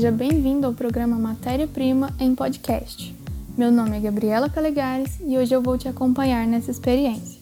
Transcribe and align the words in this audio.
seja 0.00 0.10
bem-vindo 0.10 0.66
ao 0.66 0.72
programa 0.72 1.18
Matéria 1.18 1.66
Prima 1.66 2.10
em 2.18 2.34
Podcast. 2.34 3.14
Meu 3.54 3.70
nome 3.70 3.98
é 3.98 4.00
Gabriela 4.00 4.48
Calegares 4.48 5.20
e 5.20 5.36
hoje 5.36 5.54
eu 5.54 5.60
vou 5.60 5.76
te 5.76 5.88
acompanhar 5.88 6.46
nessa 6.46 6.70
experiência. 6.70 7.38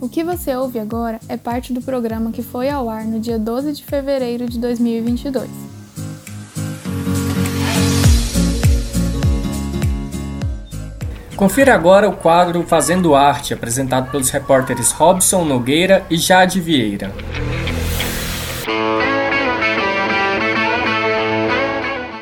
O 0.00 0.08
que 0.08 0.24
você 0.24 0.56
ouve 0.56 0.80
agora 0.80 1.20
é 1.28 1.36
parte 1.36 1.72
do 1.72 1.80
programa 1.80 2.32
que 2.32 2.42
foi 2.42 2.68
ao 2.68 2.90
ar 2.90 3.04
no 3.04 3.20
dia 3.20 3.38
12 3.38 3.72
de 3.72 3.84
fevereiro 3.84 4.48
de 4.48 4.58
2022. 4.58 5.48
Confira 11.36 11.72
agora 11.72 12.08
o 12.08 12.16
quadro 12.16 12.64
Fazendo 12.64 13.14
Arte, 13.14 13.54
apresentado 13.54 14.10
pelos 14.10 14.28
repórteres 14.30 14.90
Robson 14.90 15.44
Nogueira 15.44 16.04
e 16.10 16.16
Jade 16.16 16.60
Vieira. 16.60 17.12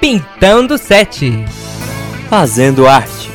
Pintando 0.09 0.79
Sete 0.79 1.45
Fazendo 2.31 2.87
Arte 2.87 3.31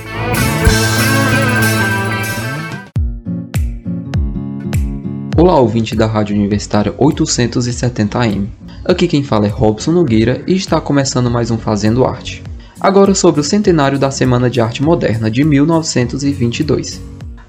Olá, 5.37 5.59
ouvinte 5.59 5.95
da 5.95 6.07
Rádio 6.07 6.35
Universitária 6.35 6.91
870AM. 6.93 8.47
Aqui 8.83 9.07
quem 9.07 9.21
fala 9.21 9.45
é 9.45 9.49
Robson 9.49 9.91
Nogueira 9.91 10.41
e 10.47 10.55
está 10.55 10.81
começando 10.81 11.29
mais 11.29 11.51
um 11.51 11.59
Fazendo 11.59 12.05
Arte. 12.05 12.41
Agora 12.81 13.13
sobre 13.13 13.41
o 13.41 13.43
centenário 13.43 13.99
da 13.99 14.09
Semana 14.09 14.49
de 14.49 14.59
Arte 14.59 14.81
Moderna 14.81 15.29
de 15.29 15.43
1922. 15.43 16.99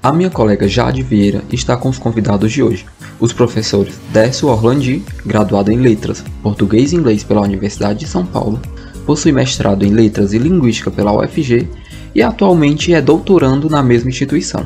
A 0.03 0.13
minha 0.13 0.29
colega 0.29 0.67
Jade 0.67 1.01
Vieira 1.01 1.41
está 1.51 1.75
com 1.75 1.89
os 1.89 1.97
convidados 1.97 2.51
de 2.51 2.61
hoje, 2.61 2.85
os 3.19 3.33
professores 3.33 3.99
Décio 4.13 4.49
Orlandi, 4.49 5.03
graduado 5.25 5.71
em 5.71 5.77
Letras, 5.77 6.23
Português 6.43 6.93
e 6.93 6.95
Inglês 6.95 7.23
pela 7.23 7.41
Universidade 7.41 8.01
de 8.01 8.07
São 8.07 8.23
Paulo, 8.23 8.61
possui 9.05 9.31
mestrado 9.31 9.85
em 9.85 9.89
Letras 9.89 10.33
e 10.33 10.37
Linguística 10.37 10.89
pela 10.89 11.13
UFG 11.13 11.67
e 12.13 12.21
atualmente 12.21 12.93
é 12.93 13.01
doutorando 13.01 13.69
na 13.69 13.83
mesma 13.83 14.09
instituição. 14.09 14.65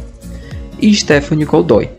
E 0.80 0.94
Stephanie 0.94 1.46
Godoy, 1.46 1.90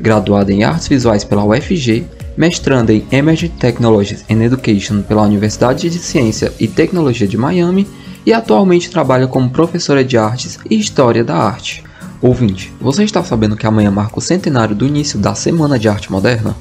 graduada 0.00 0.52
em 0.52 0.64
Artes 0.64 0.88
Visuais 0.88 1.24
pela 1.24 1.44
UFG, 1.44 2.04
mestranda 2.36 2.92
em 2.92 3.04
Emerging 3.10 3.48
Technologies 3.48 4.24
and 4.30 4.42
Education 4.42 5.02
pela 5.02 5.22
Universidade 5.22 5.90
de 5.90 5.98
Ciência 5.98 6.52
e 6.58 6.66
Tecnologia 6.66 7.28
de 7.28 7.36
Miami 7.36 7.86
e 8.24 8.32
atualmente 8.32 8.90
trabalha 8.90 9.26
como 9.26 9.50
professora 9.50 10.04
de 10.04 10.16
artes 10.16 10.58
e 10.70 10.78
história 10.78 11.24
da 11.24 11.36
arte. 11.36 11.84
Ouvinte, 12.20 12.72
você 12.80 13.02
está 13.02 13.22
sabendo 13.24 13.56
que 13.56 13.66
amanhã 13.66 13.90
marca 13.90 14.18
o 14.18 14.22
centenário 14.22 14.76
do 14.76 14.86
início 14.86 15.18
da 15.18 15.34
Semana 15.34 15.78
de 15.78 15.88
Arte 15.88 16.10
Moderna? 16.10 16.54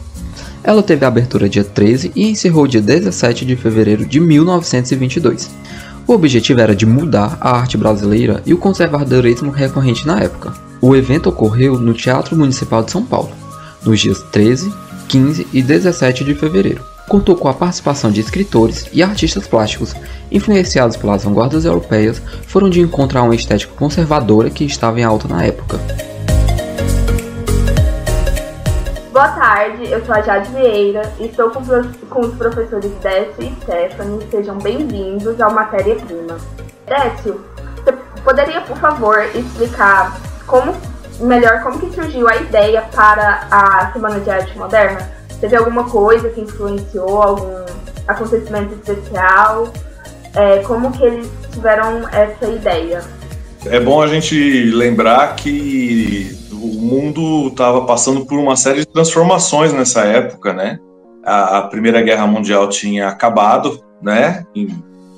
Ela 0.63 0.83
teve 0.83 1.03
a 1.03 1.07
abertura 1.07 1.49
dia 1.49 1.63
13 1.63 2.11
e 2.15 2.29
encerrou 2.29 2.67
dia 2.67 2.81
17 2.81 3.45
de 3.45 3.55
fevereiro 3.55 4.05
de 4.05 4.19
1922. 4.19 5.49
O 6.07 6.13
objetivo 6.13 6.61
era 6.61 6.75
de 6.75 6.85
mudar 6.85 7.37
a 7.41 7.51
arte 7.57 7.77
brasileira 7.77 8.43
e 8.45 8.53
o 8.53 8.57
conservadorismo 8.57 9.49
recorrente 9.49 10.05
na 10.05 10.19
época. 10.19 10.53
O 10.79 10.95
evento 10.95 11.29
ocorreu 11.29 11.79
no 11.79 11.93
Teatro 11.93 12.35
Municipal 12.35 12.83
de 12.83 12.91
São 12.91 13.03
Paulo, 13.03 13.31
nos 13.83 13.99
dias 13.99 14.21
13, 14.31 14.71
15 15.07 15.47
e 15.51 15.61
17 15.61 16.23
de 16.23 16.35
fevereiro. 16.35 16.83
Contou 17.07 17.35
com 17.35 17.47
a 17.47 17.53
participação 17.53 18.11
de 18.11 18.21
escritores 18.21 18.85
e 18.93 19.01
artistas 19.03 19.47
plásticos, 19.47 19.95
influenciados 20.31 20.95
pelas 20.95 21.23
vanguardas 21.23 21.65
europeias, 21.65 22.21
foram 22.47 22.69
de 22.69 22.79
encontro 22.79 23.19
a 23.19 23.23
uma 23.23 23.35
estética 23.35 23.73
conservadora 23.75 24.49
que 24.49 24.63
estava 24.63 24.99
em 24.99 25.03
alta 25.03 25.27
na 25.27 25.43
época. 25.43 25.79
Boa 29.22 29.33
tarde, 29.33 29.88
eu 29.88 30.03
sou 30.03 30.16
a 30.16 30.22
Jade 30.22 30.50
Vieira 30.50 31.03
e 31.19 31.27
estou 31.27 31.52
com, 31.52 31.61
com 32.09 32.22
os 32.22 32.33
professores 32.33 32.91
Décio 33.03 33.44
e 33.44 33.55
Stephanie. 33.61 34.28
Sejam 34.31 34.58
bem-vindos 34.58 35.39
ao 35.39 35.53
Matéria 35.53 35.95
Prima. 35.95 36.39
Décio, 36.88 37.39
você 37.75 37.91
poderia, 38.23 38.61
por 38.61 38.75
favor, 38.78 39.23
explicar 39.36 40.19
como 40.47 40.73
melhor 41.19 41.62
como 41.62 41.78
que 41.78 41.94
surgiu 41.94 42.28
a 42.28 42.35
ideia 42.38 42.81
para 42.95 43.45
a 43.51 43.91
Semana 43.94 44.19
de 44.22 44.28
Arte 44.31 44.57
Moderna? 44.57 45.07
Teve 45.40 45.56
alguma 45.56 45.88
coisa 45.88 46.28
que 46.29 46.41
influenciou, 46.41 47.22
algum 47.22 47.66
acontecimento 48.07 48.74
especial? 48.74 49.72
É, 50.34 50.63
como 50.63 50.91
que 50.91 51.03
eles 51.03 51.29
tiveram 51.51 52.09
essa 52.09 52.47
ideia? 52.47 53.03
É 53.66 53.79
bom 53.79 54.01
a 54.01 54.07
gente 54.07 54.35
lembrar 54.72 55.35
que 55.35 56.35
o 56.51 56.81
mundo 56.81 57.47
estava 57.47 57.85
passando 57.85 58.25
por 58.25 58.39
uma 58.39 58.55
série 58.55 58.79
de 58.79 58.88
transformações 58.88 59.72
nessa 59.73 60.01
época, 60.01 60.53
né? 60.53 60.79
A, 61.23 61.59
a 61.59 61.61
Primeira 61.63 62.01
Guerra 62.01 62.25
Mundial 62.25 62.67
tinha 62.69 63.07
acabado, 63.07 63.83
né? 64.01 64.45
Em, 64.55 64.67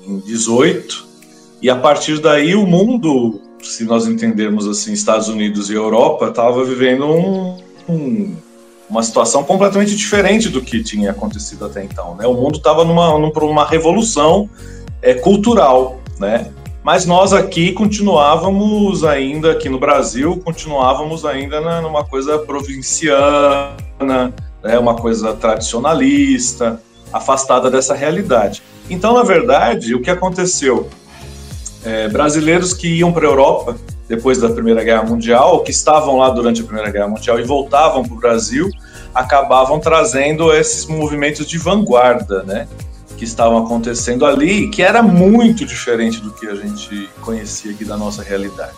em 0.06 0.18
18 0.20 1.14
e 1.62 1.70
a 1.70 1.76
partir 1.76 2.20
daí 2.20 2.54
o 2.54 2.66
mundo 2.66 3.40
se 3.64 3.84
nós 3.84 4.06
entendermos 4.06 4.66
assim, 4.66 4.92
Estados 4.92 5.28
Unidos 5.28 5.70
e 5.70 5.74
Europa, 5.74 6.28
estava 6.28 6.62
vivendo 6.64 7.06
um, 7.06 7.56
um, 7.88 8.36
uma 8.88 9.02
situação 9.02 9.42
completamente 9.42 9.96
diferente 9.96 10.48
do 10.48 10.60
que 10.60 10.82
tinha 10.82 11.10
acontecido 11.10 11.64
até 11.64 11.82
então. 11.82 12.14
Né? 12.16 12.26
O 12.26 12.34
mundo 12.34 12.58
estava 12.58 12.84
numa, 12.84 13.18
numa 13.18 13.66
revolução 13.66 14.48
é, 15.00 15.14
cultural, 15.14 16.00
né? 16.18 16.50
Mas 16.84 17.06
nós 17.06 17.32
aqui 17.32 17.72
continuávamos 17.72 19.02
ainda, 19.02 19.50
aqui 19.52 19.68
no 19.68 19.80
Brasil, 19.80 20.40
continuávamos 20.44 21.24
ainda 21.24 21.80
numa 21.80 22.04
coisa 22.04 22.38
provinciana, 22.38 24.32
né? 24.62 24.78
uma 24.78 24.94
coisa 24.94 25.32
tradicionalista, 25.32 26.80
afastada 27.12 27.70
dessa 27.70 27.94
realidade. 27.94 28.62
Então, 28.88 29.14
na 29.14 29.22
verdade, 29.22 29.94
o 29.94 30.00
que 30.00 30.10
aconteceu? 30.10 30.90
é, 31.84 32.08
brasileiros 32.08 32.72
que 32.72 32.88
iam 32.88 33.12
para 33.12 33.26
a 33.26 33.30
Europa 33.30 33.76
depois 34.08 34.38
da 34.38 34.50
Primeira 34.50 34.82
Guerra 34.82 35.02
Mundial, 35.02 35.54
ou 35.54 35.62
que 35.62 35.70
estavam 35.70 36.18
lá 36.18 36.30
durante 36.30 36.60
a 36.60 36.64
Primeira 36.64 36.90
Guerra 36.90 37.08
Mundial 37.08 37.38
e 37.38 37.42
voltavam 37.42 38.02
para 38.02 38.12
o 38.12 38.18
Brasil, 38.18 38.68
acabavam 39.14 39.78
trazendo 39.78 40.52
esses 40.52 40.86
movimentos 40.86 41.46
de 41.46 41.56
vanguarda, 41.56 42.42
né? 42.42 42.68
Que 43.24 43.30
estavam 43.30 43.64
acontecendo 43.64 44.26
ali, 44.26 44.68
que 44.68 44.82
era 44.82 45.02
muito 45.02 45.64
diferente 45.64 46.20
do 46.20 46.30
que 46.30 46.46
a 46.46 46.54
gente 46.54 47.08
conhecia 47.22 47.72
aqui 47.72 47.82
da 47.82 47.96
nossa 47.96 48.22
realidade, 48.22 48.76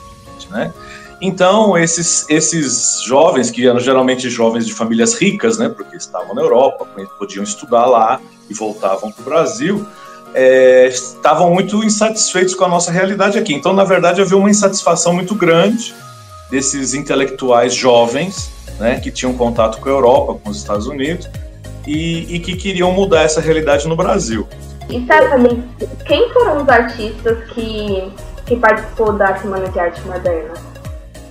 né? 0.50 0.72
Então, 1.20 1.76
esses, 1.76 2.24
esses 2.28 3.02
jovens, 3.02 3.50
que 3.50 3.66
eram 3.66 3.80
geralmente 3.80 4.30
jovens 4.30 4.64
de 4.64 4.72
famílias 4.72 5.14
ricas, 5.14 5.58
né, 5.58 5.68
porque 5.68 5.96
estavam 5.96 6.32
na 6.32 6.42
Europa, 6.42 6.86
podiam 7.18 7.42
estudar 7.42 7.86
lá 7.86 8.20
e 8.48 8.54
voltavam 8.54 9.10
para 9.10 9.22
o 9.22 9.24
Brasil, 9.24 9.84
é, 10.32 10.86
estavam 10.86 11.52
muito 11.52 11.82
insatisfeitos 11.82 12.54
com 12.54 12.64
a 12.64 12.68
nossa 12.68 12.92
realidade 12.92 13.36
aqui. 13.36 13.52
Então, 13.52 13.72
na 13.72 13.82
verdade, 13.82 14.20
havia 14.20 14.36
uma 14.36 14.50
insatisfação 14.50 15.12
muito 15.12 15.34
grande 15.34 15.92
desses 16.50 16.94
intelectuais 16.94 17.74
jovens, 17.74 18.48
né, 18.78 19.00
que 19.00 19.10
tinham 19.10 19.32
contato 19.32 19.80
com 19.80 19.88
a 19.88 19.92
Europa, 19.92 20.38
com 20.44 20.50
os 20.50 20.58
Estados 20.58 20.86
Unidos, 20.86 21.28
e, 21.86 22.36
e 22.36 22.40
que 22.40 22.56
queriam 22.56 22.92
mudar 22.92 23.22
essa 23.22 23.40
realidade 23.40 23.86
no 23.86 23.96
Brasil. 23.96 24.46
E 24.88 25.02
Stephanie, 25.04 25.64
quem 26.06 26.32
foram 26.32 26.62
os 26.62 26.68
artistas 26.68 27.38
que, 27.52 28.12
que 28.46 28.56
participou 28.56 29.12
da 29.12 29.36
Semana 29.36 29.68
de 29.68 29.78
Arte 29.78 30.00
Moderna? 30.02 30.54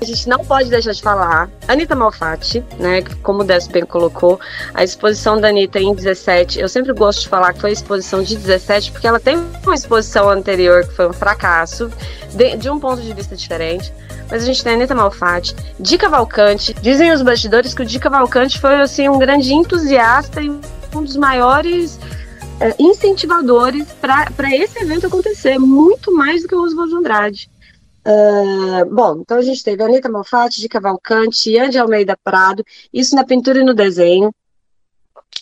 A 0.01 0.06
gente 0.06 0.28
não 0.28 0.39
pode 0.39 0.69
deixar 0.69 0.91
de 0.91 1.01
falar. 1.01 1.50
Anitta 1.67 1.95
Malfatti, 1.95 2.63
né? 2.78 3.01
Como 3.23 3.41
o 3.41 3.45
bem 3.45 3.85
colocou, 3.85 4.39
a 4.73 4.83
exposição 4.83 5.39
da 5.39 5.47
Anitta 5.47 5.79
em 5.79 5.94
17, 5.94 6.59
eu 6.59 6.67
sempre 6.67 6.94
gosto 6.94 7.22
de 7.22 7.29
falar 7.29 7.53
que 7.53 7.61
foi 7.61 7.69
a 7.69 7.73
exposição 7.73 8.22
de 8.22 8.35
17, 8.35 8.91
porque 8.91 9.07
ela 9.07 9.19
tem 9.19 9.38
uma 9.63 9.75
exposição 9.75 10.29
anterior 10.29 10.85
que 10.85 10.94
foi 10.94 11.07
um 11.07 11.13
fracasso, 11.13 11.89
de, 12.33 12.57
de 12.57 12.69
um 12.69 12.79
ponto 12.79 13.01
de 13.01 13.13
vista 13.13 13.35
diferente. 13.35 13.91
Mas 14.29 14.44
a 14.44 14.45
gente 14.45 14.63
tem 14.63 14.73
a 14.73 14.75
Anitta 14.75 14.95
Malfatti, 14.95 15.56
Di 15.79 15.97
Cavalcante. 15.97 16.73
Dizem 16.81 17.12
os 17.12 17.22
bastidores 17.22 17.73
que 17.73 17.81
o 17.81 17.85
Di 17.85 18.00
Cavalcante 18.00 18.59
foi 18.59 18.81
assim, 18.81 19.07
um 19.07 19.17
grande 19.17 19.53
entusiasta 19.53 20.41
e 20.41 20.50
um 20.50 21.03
dos 21.03 21.16
maiores 21.16 22.00
é, 22.59 22.73
incentivadores 22.80 23.88
para 24.01 24.56
esse 24.56 24.80
evento 24.80 25.07
acontecer, 25.07 25.57
muito 25.57 26.13
mais 26.15 26.41
do 26.41 26.48
que 26.48 26.56
o 26.56 26.63
Oswald 26.63 26.94
Andrade. 26.95 27.50
Uh, 28.07 28.86
bom, 28.94 29.18
então 29.22 29.38
a 29.38 29.42
gente 29.42 29.63
teve 29.63 29.81
Anitta 29.81 30.07
Malfatti, 30.07 30.62
de 30.62 30.69
Cavalcante, 30.69 31.50
Ian 31.50 31.69
Almeida 31.81 32.16
Prado, 32.24 32.63
isso 32.94 33.16
na 33.16 33.24
pintura 33.24 33.60
e 33.60 33.63
no 33.63 33.74
desenho. 33.74 34.31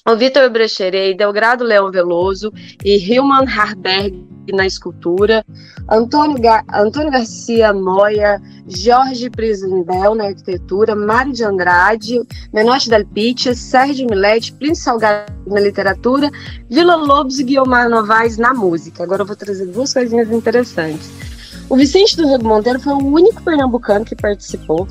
O 0.08 0.16
Vitor 0.16 0.50
Brecherei, 0.50 1.16
Delgrado 1.16 1.64
Leão 1.64 1.92
Veloso 1.92 2.52
e 2.84 2.98
Hilman 2.98 3.46
Harberg 3.48 4.28
na 4.52 4.66
escultura, 4.66 5.46
Antônio, 5.90 6.42
Gar 6.42 6.66
Antônio 6.74 7.12
Garcia 7.12 7.74
Moya, 7.74 8.42
Jorge 8.68 9.30
Prisendel 9.30 10.16
na 10.16 10.26
arquitetura, 10.26 10.94
Mário 10.94 11.32
de 11.32 11.46
Andrade, 11.46 12.22
Menotti 12.54 12.90
Del 12.90 13.06
Pitia, 13.06 13.56
Sérgio 13.56 14.08
Milete, 14.10 14.54
Príncipe 14.54 14.84
Salgado 14.84 15.32
na 15.48 15.62
literatura, 15.62 16.30
Vila 16.70 16.96
Lobos 16.96 17.40
e 17.40 17.44
Guiomar 17.44 17.90
Novaes 17.90 18.38
na 18.38 18.54
música. 18.54 19.04
Agora 19.04 19.22
eu 19.22 19.26
vou 19.26 19.36
trazer 19.38 19.68
duas 19.68 19.94
coisinhas 19.94 20.30
interessantes. 20.30 21.33
O 21.70 21.76
Vicente 21.76 22.18
do 22.18 22.28
Rego 22.28 22.48
Monteiro 22.48 22.80
foi 22.80 22.94
o 22.94 23.06
único 23.06 23.42
pernambucano 23.44 24.06
que 24.06 24.16
participou. 24.16 24.88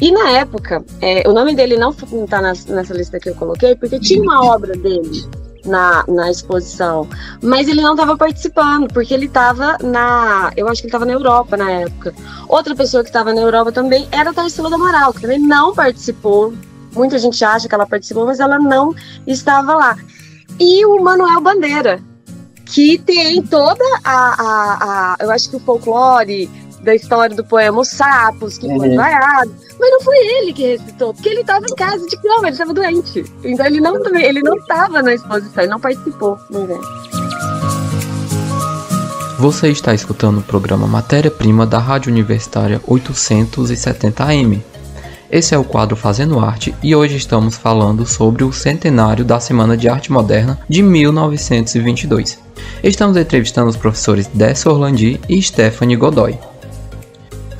E 0.00 0.10
na 0.10 0.30
época, 0.30 0.84
é, 1.00 1.28
o 1.28 1.32
nome 1.32 1.54
dele 1.54 1.76
não 1.76 1.90
está 1.90 2.40
nessa 2.42 2.94
lista 2.94 3.20
que 3.20 3.28
eu 3.28 3.34
coloquei, 3.34 3.74
porque 3.76 4.00
tinha 4.00 4.22
uma 4.22 4.44
obra 4.44 4.74
dele 4.76 5.24
na, 5.64 6.04
na 6.08 6.30
exposição. 6.30 7.08
Mas 7.42 7.68
ele 7.68 7.80
não 7.80 7.92
estava 7.92 8.16
participando, 8.16 8.92
porque 8.92 9.14
ele 9.14 9.26
estava 9.26 9.78
na. 9.82 10.52
Eu 10.56 10.68
acho 10.68 10.80
que 10.80 10.86
ele 10.86 10.88
estava 10.88 11.04
na 11.04 11.12
Europa 11.12 11.56
na 11.56 11.70
época. 11.70 12.14
Outra 12.48 12.74
pessoa 12.74 13.02
que 13.02 13.10
estava 13.10 13.32
na 13.32 13.40
Europa 13.40 13.72
também 13.72 14.08
era 14.10 14.30
a 14.30 14.34
Tarsila 14.34 14.68
do 14.68 14.74
Amaral, 14.74 15.12
que 15.12 15.20
também 15.20 15.38
não 15.38 15.74
participou. 15.74 16.52
Muita 16.92 17.18
gente 17.18 17.44
acha 17.44 17.68
que 17.68 17.74
ela 17.74 17.86
participou, 17.86 18.26
mas 18.26 18.40
ela 18.40 18.58
não 18.58 18.94
estava 19.26 19.74
lá. 19.74 19.96
E 20.60 20.84
o 20.86 21.02
Manuel 21.02 21.40
Bandeira, 21.40 22.00
que 22.66 22.98
tem 22.98 23.42
toda 23.42 23.84
a, 24.04 24.12
a, 24.12 25.14
a 25.14 25.16
eu 25.20 25.30
acho 25.30 25.50
que 25.50 25.56
o 25.56 25.60
folclore 25.60 26.50
da 26.84 26.94
história 26.94 27.34
do 27.34 27.42
poema 27.42 27.80
Os 27.80 27.88
Sapos, 27.88 28.58
que 28.58 28.66
uhum. 28.66 28.78
foi 28.78 28.94
vaiado. 28.94 29.54
Mas 29.80 29.90
não 29.90 30.00
foi 30.02 30.16
ele 30.18 30.52
que 30.52 30.76
recitou, 30.76 31.12
porque 31.14 31.28
ele 31.28 31.40
estava 31.40 31.64
em 31.66 31.74
casa 31.74 32.06
de 32.06 32.16
cama, 32.18 32.42
ele 32.42 32.50
estava 32.50 32.72
doente. 32.72 33.24
Então 33.42 33.66
ele 33.66 33.80
não 33.80 33.96
ele 34.16 34.42
não 34.42 34.56
estava 34.56 35.02
na 35.02 35.14
exposição, 35.14 35.64
ele 35.64 35.72
não 35.72 35.80
participou 35.80 36.38
do 36.50 36.62
evento. 36.62 36.86
Você 39.38 39.68
está 39.68 39.92
escutando 39.92 40.38
o 40.38 40.42
programa 40.42 40.86
Matéria-Prima 40.86 41.66
da 41.66 41.78
Rádio 41.78 42.12
Universitária 42.12 42.80
870M. 42.86 44.62
Esse 45.34 45.52
é 45.52 45.58
o 45.58 45.64
quadro 45.64 45.96
Fazendo 45.96 46.38
Arte 46.38 46.72
e 46.80 46.94
hoje 46.94 47.16
estamos 47.16 47.56
falando 47.56 48.06
sobre 48.06 48.44
o 48.44 48.52
centenário 48.52 49.24
da 49.24 49.40
Semana 49.40 49.76
de 49.76 49.88
Arte 49.88 50.12
Moderna 50.12 50.60
de 50.68 50.80
1922. 50.80 52.38
Estamos 52.84 53.16
entrevistando 53.16 53.68
os 53.68 53.76
professores 53.76 54.30
Décio 54.32 54.70
Orlandi 54.70 55.20
e 55.28 55.42
Stephanie 55.42 55.96
Godoy. 55.96 56.38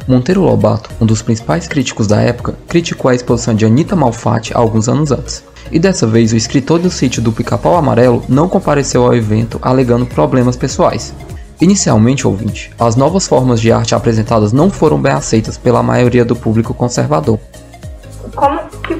Monteiro 0.06 0.42
Lobato, 0.42 0.88
um 1.00 1.04
dos 1.04 1.20
principais 1.20 1.66
críticos 1.66 2.06
da 2.06 2.20
época, 2.20 2.54
criticou 2.68 3.10
a 3.10 3.14
exposição 3.16 3.56
de 3.56 3.66
Anita 3.66 3.96
Malfatti 3.96 4.54
alguns 4.54 4.88
anos 4.88 5.10
antes. 5.10 5.42
E 5.72 5.80
dessa 5.80 6.06
vez 6.06 6.32
o 6.32 6.36
escritor 6.36 6.78
do 6.78 6.92
sítio 6.92 7.20
do 7.20 7.32
Pica-Pau 7.32 7.74
Amarelo 7.74 8.22
não 8.28 8.48
compareceu 8.48 9.04
ao 9.04 9.16
evento 9.16 9.58
alegando 9.60 10.06
problemas 10.06 10.56
pessoais. 10.56 11.12
Inicialmente, 11.60 12.24
ouvinte, 12.24 12.70
as 12.78 12.94
novas 12.94 13.26
formas 13.26 13.60
de 13.60 13.72
arte 13.72 13.96
apresentadas 13.96 14.52
não 14.52 14.70
foram 14.70 15.02
bem 15.02 15.12
aceitas 15.12 15.58
pela 15.58 15.82
maioria 15.82 16.24
do 16.24 16.36
público 16.36 16.72
conservador. 16.72 17.40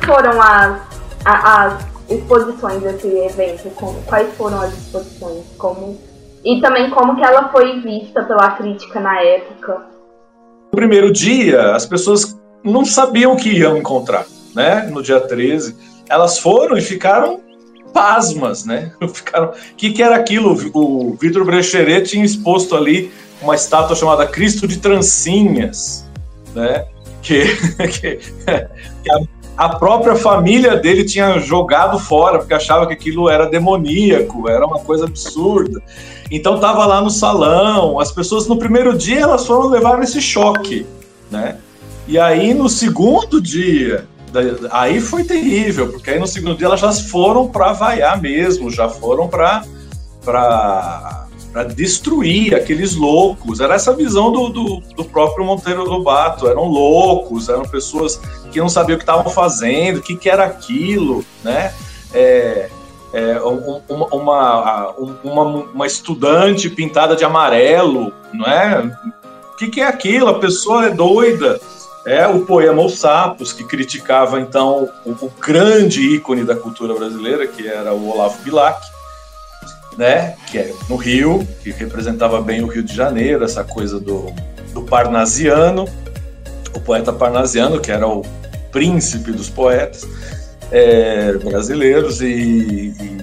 Como 0.04 0.18
foram 0.18 0.40
as, 0.42 0.80
as 1.24 1.86
exposições 2.08 2.82
desse 2.82 3.08
evento? 3.08 3.70
quais 4.06 4.34
foram 4.36 4.60
as 4.60 4.72
exposições? 4.72 5.44
Como, 5.56 5.98
e 6.44 6.60
também 6.60 6.90
como 6.90 7.16
que 7.16 7.24
ela 7.24 7.48
foi 7.48 7.80
vista 7.80 8.22
pela 8.22 8.50
crítica 8.52 9.00
na 9.00 9.20
época? 9.20 9.86
No 10.72 10.76
primeiro 10.76 11.12
dia, 11.12 11.74
as 11.74 11.86
pessoas 11.86 12.38
não 12.62 12.84
sabiam 12.84 13.32
o 13.32 13.36
que 13.36 13.50
iam 13.50 13.76
encontrar, 13.76 14.26
né? 14.54 14.88
No 14.90 15.02
dia 15.02 15.20
13. 15.20 15.76
Elas 16.08 16.38
foram 16.38 16.76
e 16.76 16.82
ficaram 16.82 17.40
pasmas, 17.92 18.64
né? 18.64 18.92
Ficaram. 19.12 19.50
O 19.50 19.74
que, 19.76 19.92
que 19.92 20.02
era 20.02 20.16
aquilo? 20.16 20.52
O 20.74 21.16
Vitor 21.18 21.44
Brecheret 21.44 22.10
tinha 22.10 22.24
exposto 22.24 22.76
ali 22.76 23.12
uma 23.40 23.54
estátua 23.54 23.94
chamada 23.94 24.26
Cristo 24.26 24.66
de 24.66 24.78
Trancinhas, 24.78 26.04
né? 26.54 26.86
Que, 27.22 27.44
que, 27.88 28.16
que 28.16 29.33
a, 29.56 29.68
própria 29.68 30.16
família 30.16 30.76
dele 30.76 31.04
tinha 31.04 31.38
jogado 31.38 31.98
fora 31.98 32.38
porque 32.38 32.54
achava 32.54 32.86
que 32.86 32.92
aquilo 32.92 33.28
era 33.28 33.46
demoníaco, 33.46 34.48
era 34.48 34.66
uma 34.66 34.80
coisa 34.80 35.04
absurda. 35.04 35.82
Então 36.30 36.58
tava 36.58 36.86
lá 36.86 37.00
no 37.00 37.10
salão, 37.10 38.00
as 38.00 38.10
pessoas 38.10 38.46
no 38.46 38.58
primeiro 38.58 38.96
dia 38.96 39.20
elas 39.20 39.46
foram 39.46 39.68
levar 39.68 40.02
esse 40.02 40.20
choque, 40.20 40.86
né? 41.30 41.58
E 42.06 42.18
aí 42.18 42.52
no 42.52 42.68
segundo 42.68 43.40
dia, 43.40 44.06
aí 44.70 45.00
foi 45.00 45.24
terrível, 45.24 45.90
porque 45.90 46.10
aí 46.10 46.18
no 46.18 46.26
segundo 46.26 46.56
dia 46.56 46.66
elas 46.66 46.80
já 46.80 46.92
foram 46.92 47.48
para 47.48 47.72
vaiar 47.72 48.20
mesmo, 48.20 48.70
já 48.70 48.88
foram 48.88 49.28
para 49.28 49.64
para 50.24 51.23
destruir 51.62 52.54
aqueles 52.54 52.96
loucos. 52.96 53.60
Era 53.60 53.74
essa 53.74 53.94
visão 53.94 54.32
do, 54.32 54.48
do, 54.48 54.80
do, 54.96 55.04
próprio 55.04 55.44
Monteiro 55.44 55.84
Lobato. 55.84 56.48
Eram 56.48 56.64
loucos, 56.64 57.48
eram 57.48 57.62
pessoas 57.62 58.20
que 58.50 58.58
não 58.58 58.68
sabiam 58.68 58.96
o 58.96 58.98
que 58.98 59.04
estavam 59.04 59.30
fazendo, 59.30 59.98
o 59.98 60.02
que, 60.02 60.16
que 60.16 60.28
era 60.28 60.44
aquilo, 60.44 61.24
né? 61.44 61.72
É, 62.12 62.68
é, 63.12 63.40
uma, 63.40 64.06
uma, 64.06 64.94
uma, 65.22 65.44
uma, 65.44 65.86
estudante 65.86 66.68
pintada 66.68 67.14
de 67.14 67.24
amarelo, 67.24 68.12
não 68.32 68.46
é? 68.46 68.80
O 69.52 69.56
que, 69.56 69.68
que, 69.68 69.80
é 69.80 69.86
aquilo? 69.86 70.28
A 70.28 70.40
pessoa 70.40 70.86
é 70.86 70.90
doida. 70.90 71.60
É 72.04 72.26
o 72.26 72.44
poema 72.44 72.82
Os 72.82 72.98
Sapos, 72.98 73.52
que 73.52 73.64
criticava 73.64 74.38
então 74.38 74.90
o, 75.06 75.12
o 75.12 75.32
grande 75.40 76.00
ícone 76.16 76.44
da 76.44 76.54
cultura 76.54 76.92
brasileira, 76.92 77.46
que 77.46 77.66
era 77.66 77.94
o 77.94 78.10
Olavo 78.10 78.42
Bilac, 78.42 78.84
né? 79.96 80.34
que 80.50 80.58
é 80.58 80.72
no 80.88 80.96
Rio, 80.96 81.46
que 81.62 81.70
representava 81.70 82.40
bem 82.40 82.62
o 82.62 82.66
Rio 82.66 82.82
de 82.82 82.94
Janeiro, 82.94 83.44
essa 83.44 83.64
coisa 83.64 83.98
do, 84.00 84.32
do 84.72 84.82
parnasiano, 84.82 85.88
o 86.74 86.80
poeta 86.80 87.12
parnasiano, 87.12 87.80
que 87.80 87.90
era 87.90 88.06
o 88.06 88.22
príncipe 88.70 89.30
dos 89.30 89.48
poetas 89.48 90.06
é, 90.70 91.32
brasileiros 91.34 92.20
e, 92.20 92.26
e, 92.26 93.18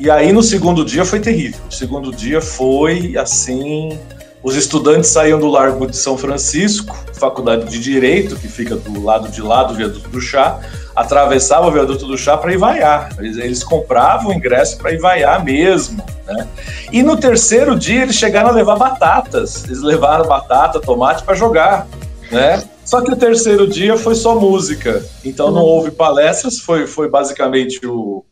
e, 0.00 0.10
aí 0.10 0.32
no 0.32 0.42
segundo 0.42 0.84
dia 0.84 1.04
foi 1.04 1.20
terrível. 1.20 1.60
O 1.68 1.72
segundo 1.72 2.10
dia 2.10 2.40
foi 2.40 3.16
assim, 3.16 3.96
os 4.42 4.56
estudantes 4.56 5.10
saíam 5.10 5.38
do 5.38 5.48
Largo 5.48 5.86
de 5.86 5.96
São 5.96 6.18
Francisco, 6.18 6.96
faculdade 7.12 7.70
de 7.70 7.78
Direito, 7.78 8.34
que 8.36 8.48
fica 8.48 8.74
do 8.74 9.02
lado 9.02 9.28
de 9.28 9.40
lá 9.40 9.62
do 9.64 9.74
Viaduto 9.74 10.08
do 10.08 10.20
Chá, 10.20 10.58
atravessavam 11.00 11.68
o 11.68 11.72
Viaduto 11.72 12.06
do 12.06 12.16
Chá 12.16 12.36
para 12.36 12.52
ir 12.52 12.58
vaiar. 12.58 13.10
Eles, 13.18 13.36
eles 13.38 13.64
compravam 13.64 14.30
o 14.30 14.34
ingresso 14.34 14.76
para 14.76 14.92
ir 14.92 14.98
vaiar 14.98 15.42
mesmo. 15.42 16.02
Né? 16.26 16.46
E 16.92 17.02
no 17.02 17.16
terceiro 17.16 17.78
dia 17.78 18.02
eles 18.02 18.16
chegaram 18.16 18.50
a 18.50 18.52
levar 18.52 18.76
batatas. 18.76 19.64
Eles 19.64 19.82
levaram 19.82 20.26
batata, 20.26 20.78
tomate 20.78 21.22
para 21.22 21.34
jogar. 21.34 21.86
Né? 22.30 22.62
Só 22.84 23.00
que 23.00 23.12
o 23.12 23.16
terceiro 23.16 23.66
dia 23.66 23.96
foi 23.96 24.14
só 24.14 24.34
música, 24.34 25.04
então 25.24 25.52
não 25.52 25.62
houve 25.62 25.92
palestras, 25.92 26.58
foi, 26.58 26.88
foi 26.88 27.08
basicamente 27.08 27.86
o, 27.86 28.24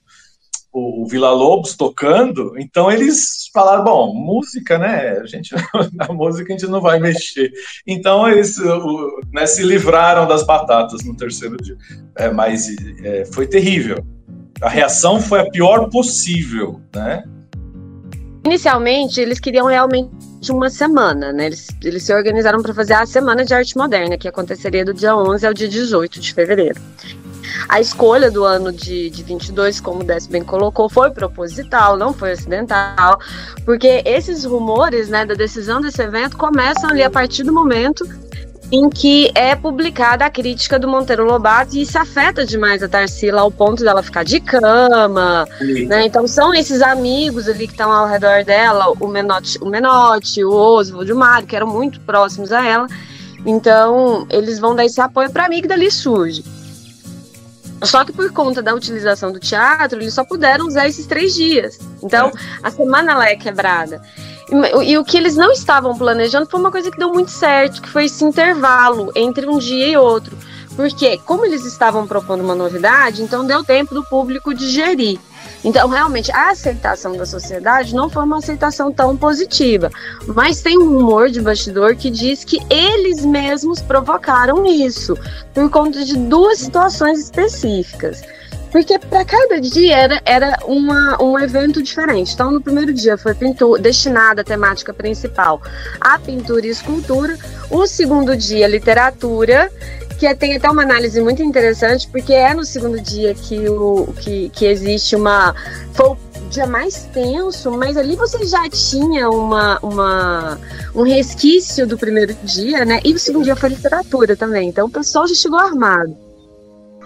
o, 0.72 1.06
Vila 1.06 1.30
Lobos 1.30 1.76
tocando, 1.76 2.54
então 2.58 2.90
eles 2.90 3.48
falaram, 3.52 3.84
bom, 3.84 4.14
música, 4.14 4.78
né, 4.78 5.18
a 5.18 5.26
gente, 5.26 5.54
a 5.98 6.12
música 6.12 6.52
a 6.52 6.56
gente 6.56 6.70
não 6.70 6.80
vai 6.80 6.98
mexer. 6.98 7.50
Então 7.86 8.28
eles 8.28 8.58
o, 8.58 9.20
né, 9.32 9.46
se 9.46 9.62
livraram 9.62 10.26
das 10.26 10.44
batatas 10.44 11.04
no 11.04 11.16
terceiro 11.16 11.56
dia, 11.56 11.76
é, 12.16 12.30
mas 12.30 12.68
é, 13.02 13.24
foi 13.26 13.46
terrível. 13.46 14.04
A 14.60 14.68
reação 14.68 15.20
foi 15.20 15.40
a 15.40 15.50
pior 15.50 15.88
possível, 15.88 16.80
né? 16.94 17.22
Inicialmente, 18.44 19.20
eles 19.20 19.38
queriam 19.38 19.66
realmente 19.66 20.10
uma 20.50 20.70
semana, 20.70 21.32
né? 21.32 21.46
Eles, 21.46 21.68
eles 21.84 22.02
se 22.02 22.14
organizaram 22.14 22.62
para 22.62 22.72
fazer 22.72 22.94
a 22.94 23.04
Semana 23.04 23.44
de 23.44 23.52
Arte 23.52 23.76
Moderna, 23.76 24.16
que 24.16 24.26
aconteceria 24.26 24.84
do 24.84 24.94
dia 24.94 25.14
11 25.14 25.46
ao 25.46 25.52
dia 25.52 25.68
18 25.68 26.18
de 26.18 26.32
fevereiro. 26.32 26.80
A 27.68 27.80
escolha 27.80 28.30
do 28.30 28.44
ano 28.44 28.72
de, 28.72 29.10
de 29.10 29.22
22, 29.22 29.80
como 29.80 30.00
o 30.00 30.04
Décio 30.04 30.30
bem 30.30 30.42
colocou, 30.42 30.88
foi 30.88 31.10
proposital, 31.10 31.96
não 31.96 32.12
foi 32.12 32.32
acidental, 32.32 33.18
porque 33.64 34.02
esses 34.04 34.44
rumores 34.44 35.08
né, 35.08 35.24
da 35.24 35.34
decisão 35.34 35.80
desse 35.80 36.02
evento 36.02 36.36
começam 36.36 36.90
ali 36.90 37.02
a 37.02 37.10
partir 37.10 37.42
do 37.42 37.52
momento 37.52 38.06
em 38.70 38.90
que 38.90 39.30
é 39.34 39.54
publicada 39.54 40.26
a 40.26 40.30
crítica 40.30 40.78
do 40.78 40.86
Monteiro 40.86 41.24
Lobato 41.24 41.74
e 41.74 41.82
isso 41.82 41.98
afeta 41.98 42.44
demais 42.44 42.82
a 42.82 42.88
Tarsila 42.88 43.40
ao 43.40 43.50
ponto 43.50 43.82
dela 43.82 44.02
ficar 44.02 44.24
de 44.24 44.40
cama, 44.40 45.46
né? 45.86 46.04
Então 46.04 46.26
são 46.28 46.54
esses 46.54 46.82
amigos 46.82 47.48
ali 47.48 47.66
que 47.66 47.72
estão 47.72 47.90
ao 47.90 48.06
redor 48.06 48.44
dela, 48.44 48.92
o 49.00 49.08
Menotti, 49.08 49.58
o, 49.62 49.66
Menotti, 49.66 50.44
o 50.44 50.52
Oswald, 50.52 51.10
o 51.10 51.16
Mário, 51.16 51.46
que 51.46 51.56
eram 51.56 51.66
muito 51.66 52.00
próximos 52.00 52.52
a 52.52 52.64
ela. 52.64 52.86
Então 53.46 54.26
eles 54.28 54.58
vão 54.58 54.74
dar 54.74 54.84
esse 54.84 55.00
apoio 55.00 55.30
para 55.30 55.48
mim 55.48 55.62
que 55.62 55.68
dali 55.68 55.90
surge. 55.90 56.44
Só 57.82 58.04
que 58.04 58.12
por 58.12 58.32
conta 58.32 58.62
da 58.62 58.74
utilização 58.74 59.32
do 59.32 59.38
teatro, 59.38 60.00
eles 60.00 60.14
só 60.14 60.24
puderam 60.24 60.66
usar 60.66 60.88
esses 60.88 61.06
três 61.06 61.34
dias. 61.34 61.78
Então, 62.02 62.28
é. 62.28 62.32
a 62.62 62.70
semana 62.70 63.12
ela 63.12 63.28
é 63.28 63.36
quebrada. 63.36 64.02
E, 64.50 64.92
e, 64.92 64.98
o 64.98 65.04
que 65.04 65.16
eles 65.16 65.36
não 65.36 65.52
estavam 65.52 65.96
planejando 65.96 66.48
foi 66.48 66.58
uma 66.58 66.70
coisa 66.70 66.90
que 66.90 66.98
deu 66.98 67.12
muito 67.12 67.30
certo, 67.30 67.82
que 67.82 67.88
foi 67.88 68.06
esse 68.06 68.24
intervalo 68.24 69.12
entre 69.14 69.46
um 69.46 69.58
dia 69.58 69.88
e 69.88 69.96
outro. 69.96 70.36
Porque, 70.78 71.18
como 71.26 71.44
eles 71.44 71.64
estavam 71.64 72.06
propondo 72.06 72.40
uma 72.40 72.54
novidade, 72.54 73.20
então 73.20 73.44
deu 73.44 73.64
tempo 73.64 73.92
do 73.92 74.04
público 74.04 74.54
digerir. 74.54 75.18
Então, 75.64 75.88
realmente, 75.88 76.30
a 76.30 76.50
aceitação 76.50 77.16
da 77.16 77.26
sociedade 77.26 77.96
não 77.96 78.08
foi 78.08 78.22
uma 78.22 78.38
aceitação 78.38 78.92
tão 78.92 79.16
positiva. 79.16 79.90
Mas 80.28 80.62
tem 80.62 80.78
um 80.78 80.96
rumor 80.96 81.30
de 81.30 81.42
bastidor 81.42 81.96
que 81.96 82.08
diz 82.08 82.44
que 82.44 82.60
eles 82.70 83.26
mesmos 83.26 83.82
provocaram 83.82 84.64
isso, 84.64 85.18
por 85.52 85.68
conta 85.68 86.04
de 86.04 86.16
duas 86.16 86.60
situações 86.60 87.18
específicas. 87.18 88.22
Porque 88.70 88.98
para 88.98 89.24
cada 89.24 89.60
dia 89.60 89.96
era, 89.96 90.22
era 90.24 90.58
uma, 90.64 91.20
um 91.20 91.36
evento 91.38 91.82
diferente. 91.82 92.34
Então, 92.34 92.52
no 92.52 92.60
primeiro 92.60 92.92
dia 92.92 93.18
foi 93.18 93.34
pintura, 93.34 93.80
destinada 93.80 94.42
a 94.42 94.44
temática 94.44 94.92
principal 94.92 95.60
à 96.00 96.20
pintura 96.20 96.66
e 96.66 96.70
escultura. 96.70 97.36
O 97.68 97.86
segundo 97.86 98.36
dia, 98.36 98.68
literatura, 98.68 99.72
que 100.18 100.34
tem 100.34 100.56
até 100.56 100.68
uma 100.68 100.82
análise 100.82 101.20
muito 101.20 101.42
interessante, 101.42 102.08
porque 102.08 102.32
é 102.32 102.52
no 102.52 102.64
segundo 102.64 103.00
dia 103.00 103.34
que, 103.34 103.68
o, 103.68 104.12
que, 104.20 104.48
que 104.50 104.66
existe 104.66 105.14
uma. 105.14 105.54
Foi 105.92 106.16
dia 106.50 106.66
mais 106.66 107.04
tenso, 107.12 107.70
mas 107.70 107.96
ali 107.96 108.16
você 108.16 108.44
já 108.44 108.68
tinha 108.70 109.28
uma, 109.28 109.78
uma, 109.82 110.58
um 110.94 111.02
resquício 111.02 111.86
do 111.86 111.96
primeiro 111.96 112.34
dia, 112.42 112.84
né? 112.84 113.00
E 113.04 113.12
o 113.12 113.18
segundo 113.18 113.44
dia 113.44 113.54
foi 113.54 113.68
literatura 113.68 114.34
também. 114.34 114.68
Então 114.68 114.86
o 114.86 114.90
pessoal 114.90 115.26
já 115.26 115.34
chegou 115.34 115.58
armado. 115.58 116.16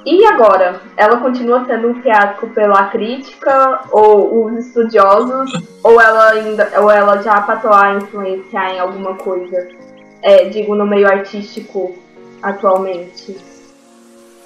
E 0.07 0.25
agora? 0.26 0.81
Ela 0.97 1.19
continua 1.19 1.64
sendo 1.66 1.88
um 1.88 2.02
fiasco 2.02 2.49
pela 2.49 2.87
crítica 2.87 3.81
ou 3.92 4.47
os 4.47 4.66
estudiosos? 4.66 5.52
ou 5.83 6.00
ela 6.00 6.31
ainda 6.31 6.71
ou 6.81 6.90
ela 6.90 7.21
já 7.23 7.40
passou 7.40 7.73
a 7.73 7.95
influenciar 7.95 8.75
em 8.75 8.81
alguma 8.81 9.14
coisa? 9.16 9.69
É, 10.23 10.49
digo, 10.49 10.75
no 10.75 10.87
meio 10.87 11.09
artístico 11.09 11.95
atualmente? 12.42 13.37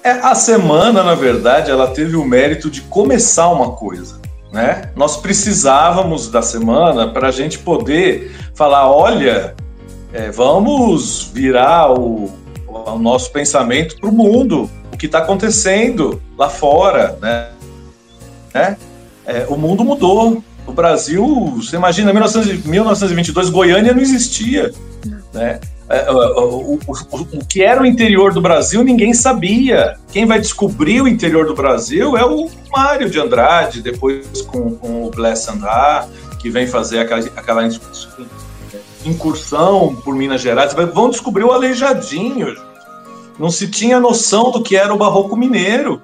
É, 0.03 0.11
a 0.11 0.35
semana, 0.35 1.03
na 1.03 1.15
verdade, 1.15 1.71
ela 1.71 1.87
teve 1.87 2.15
o 2.15 2.23
mérito 2.23 2.69
de 2.69 2.81
começar 2.81 3.49
uma 3.49 3.71
coisa. 3.71 4.21
Né? 4.51 4.89
Nós 4.95 5.17
precisávamos 5.17 6.29
da 6.29 6.41
semana 6.41 7.09
para 7.09 7.27
a 7.27 7.31
gente 7.31 7.59
poder 7.59 8.31
falar: 8.55 8.89
olha, 8.89 9.55
é, 10.13 10.31
vamos 10.31 11.29
virar 11.33 11.91
o, 11.91 12.31
o 12.67 12.97
nosso 12.97 13.31
pensamento 13.31 13.97
para 13.99 14.09
o 14.09 14.13
mundo, 14.13 14.69
o 14.93 14.97
que 14.97 15.07
está 15.07 15.19
acontecendo 15.19 16.21
lá 16.37 16.49
fora. 16.49 17.17
Né? 17.21 17.49
né? 18.53 18.77
É, 19.25 19.45
o 19.49 19.57
mundo 19.57 19.83
mudou. 19.83 20.43
O 20.65 20.71
Brasil, 20.73 21.25
você 21.55 21.77
imagina, 21.77 22.11
em 22.11 22.13
1922, 22.13 23.49
Goiânia 23.49 23.93
não 23.93 24.01
existia. 24.01 24.73
Né? 25.33 25.61
É, 25.89 26.11
o, 26.11 26.15
o, 26.15 26.73
o, 26.75 27.37
o, 27.37 27.45
que 27.45 27.63
era 27.63 27.81
o 27.81 27.85
interior 27.85 28.33
do 28.33 28.41
Brasil 28.41 28.83
ninguém 28.83 29.13
sabia. 29.13 29.95
Quem 30.11 30.25
vai 30.25 30.39
descobrir 30.39 31.01
o 31.01 31.07
interior 31.07 31.45
do 31.45 31.55
Brasil 31.55 32.17
é 32.17 32.25
o 32.25 32.49
Mário 32.71 33.09
de 33.09 33.19
Andrade, 33.19 33.81
depois 33.81 34.41
com, 34.41 34.75
com 34.75 35.05
o 35.05 35.11
Bless 35.11 35.49
Andar, 35.49 36.09
que 36.39 36.49
vem 36.49 36.67
fazer 36.67 36.99
aquela, 36.99 37.21
aquela 37.35 37.69
incursão 39.05 39.95
por 40.03 40.13
Minas 40.13 40.41
Gerais. 40.41 40.73
Vão 40.93 41.09
descobrir 41.09 41.45
o 41.45 41.51
Aleijadinho. 41.51 42.55
Não 43.39 43.49
se 43.49 43.69
tinha 43.69 43.99
noção 43.99 44.51
do 44.51 44.61
que 44.61 44.75
era 44.75 44.93
o 44.93 44.97
Barroco 44.97 45.37
Mineiro. 45.37 46.01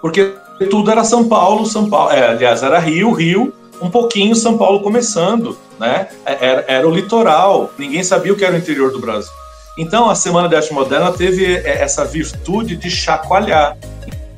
Porque 0.00 0.34
tudo 0.70 0.90
era 0.90 1.04
São 1.04 1.28
Paulo, 1.28 1.66
São 1.66 1.90
Paulo. 1.90 2.10
É, 2.10 2.28
aliás, 2.28 2.62
era 2.62 2.78
Rio, 2.78 3.12
Rio, 3.12 3.52
um 3.82 3.90
pouquinho 3.90 4.34
São 4.34 4.56
Paulo 4.56 4.80
começando, 4.80 5.58
né? 5.78 6.08
É, 6.24 6.46
era, 6.46 6.64
era, 6.68 6.88
o 6.88 6.90
litoral, 6.90 7.70
ninguém 7.76 8.04
sabia 8.04 8.32
o 8.32 8.36
que 8.36 8.44
era 8.44 8.54
o 8.54 8.58
interior 8.58 8.92
do 8.92 9.00
Brasil. 9.00 9.30
Então, 9.76 10.08
a 10.08 10.14
Semana 10.14 10.48
de 10.48 10.54
Arte 10.54 10.72
Moderna 10.72 11.12
teve 11.12 11.44
é, 11.44 11.82
essa 11.82 12.04
virtude 12.04 12.76
de 12.76 12.90
chacoalhar. 12.90 13.76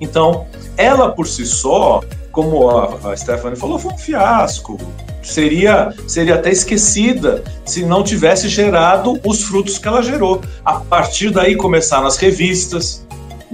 Então, 0.01 0.47
ela 0.77 1.11
por 1.11 1.27
si 1.27 1.45
só, 1.45 2.03
como 2.33 2.71
a, 2.71 3.17
Stephanie 3.17 3.59
falou, 3.59 3.79
foi 3.79 3.93
um 3.93 3.99
fiasco. 3.99 4.79
Seria, 5.23 5.93
seria 6.07 6.35
até 6.35 6.51
esquecida 6.51 7.43
se 7.65 7.85
não 7.85 8.03
tivesse 8.03 8.49
gerado 8.49 9.19
os 9.25 9.43
frutos 9.43 9.79
que 9.79 9.89
ela 9.89 10.03
gerou. 10.03 10.41
A 10.65 10.75
partir 10.75 11.31
daí 11.31 11.57
começaram 11.57 12.07
as 12.07 12.17
revistas, 12.17 13.04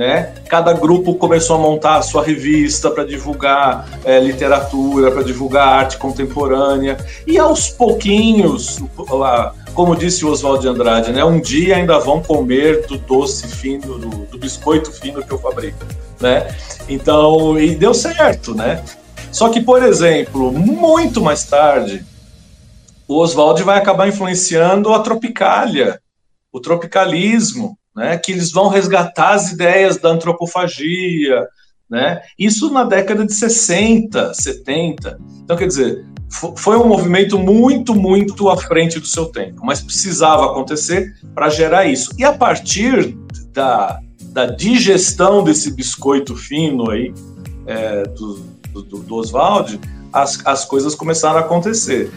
né? 0.00 0.33
Cada 0.49 0.73
grupo 0.73 1.14
começou 1.16 1.57
a 1.57 1.59
montar 1.59 1.97
a 1.97 2.02
sua 2.02 2.25
revista 2.25 2.90
para 2.90 3.04
divulgar 3.04 3.87
é, 4.02 4.19
literatura, 4.19 5.11
para 5.11 5.23
divulgar 5.23 5.69
arte 5.69 5.99
contemporânea. 5.99 6.97
E 7.26 7.37
aos 7.37 7.69
pouquinhos, 7.69 8.78
como 9.75 9.95
disse 9.95 10.25
o 10.25 10.30
Oswald 10.30 10.62
de 10.62 10.69
Andrade, 10.69 11.12
né? 11.12 11.23
um 11.23 11.38
dia 11.38 11.76
ainda 11.76 11.99
vão 11.99 12.23
comer 12.23 12.87
do 12.87 12.97
doce 12.97 13.47
fino, 13.47 13.99
do, 13.99 14.09
do 14.25 14.38
biscoito 14.38 14.90
fino 14.90 15.23
que 15.23 15.30
eu 15.30 15.38
fabrico. 15.38 15.85
Né? 16.19 16.49
Então, 16.88 17.61
e 17.61 17.75
deu 17.75 17.92
certo, 17.92 18.54
né? 18.54 18.83
Só 19.30 19.50
que, 19.50 19.61
por 19.61 19.83
exemplo, 19.83 20.50
muito 20.50 21.21
mais 21.21 21.45
tarde, 21.45 22.02
o 23.07 23.19
Oswald 23.19 23.62
vai 23.64 23.76
acabar 23.76 24.09
influenciando 24.09 24.95
a 24.95 25.00
Tropicália, 25.00 26.00
o 26.50 26.59
tropicalismo, 26.59 27.76
né, 27.94 28.18
que 28.18 28.32
eles 28.32 28.50
vão 28.50 28.68
resgatar 28.68 29.32
as 29.32 29.52
ideias 29.52 29.99
da 29.99 30.11
antropofagia, 30.11 31.47
né? 31.90 32.23
Isso 32.38 32.73
na 32.73 32.85
década 32.85 33.26
de 33.26 33.35
60, 33.35 34.32
70. 34.32 35.18
Então, 35.42 35.56
quer 35.56 35.66
dizer, 35.66 36.06
foi 36.56 36.76
um 36.76 36.87
movimento 36.87 37.37
muito, 37.37 37.92
muito 37.94 38.49
à 38.49 38.56
frente 38.56 39.00
do 39.00 39.06
seu 39.06 39.26
tempo, 39.26 39.62
mas 39.64 39.82
precisava 39.82 40.47
acontecer 40.47 41.12
para 41.35 41.50
gerar 41.50 41.87
isso. 41.87 42.12
E 42.16 42.25
a 42.25 42.32
partir 42.32 43.18
da, 43.52 43.99
da 44.26 44.47
digestão 44.47 45.42
desse 45.42 45.73
biscoito 45.73 46.37
fino 46.37 46.88
aí, 46.90 47.12
é, 47.66 48.04
do, 48.04 48.37
do, 48.73 48.99
do 48.99 49.14
Oswald, 49.16 49.80
as, 50.12 50.44
as 50.47 50.64
coisas 50.64 50.94
começaram 50.94 51.38
a 51.38 51.40
acontecer. 51.40 52.11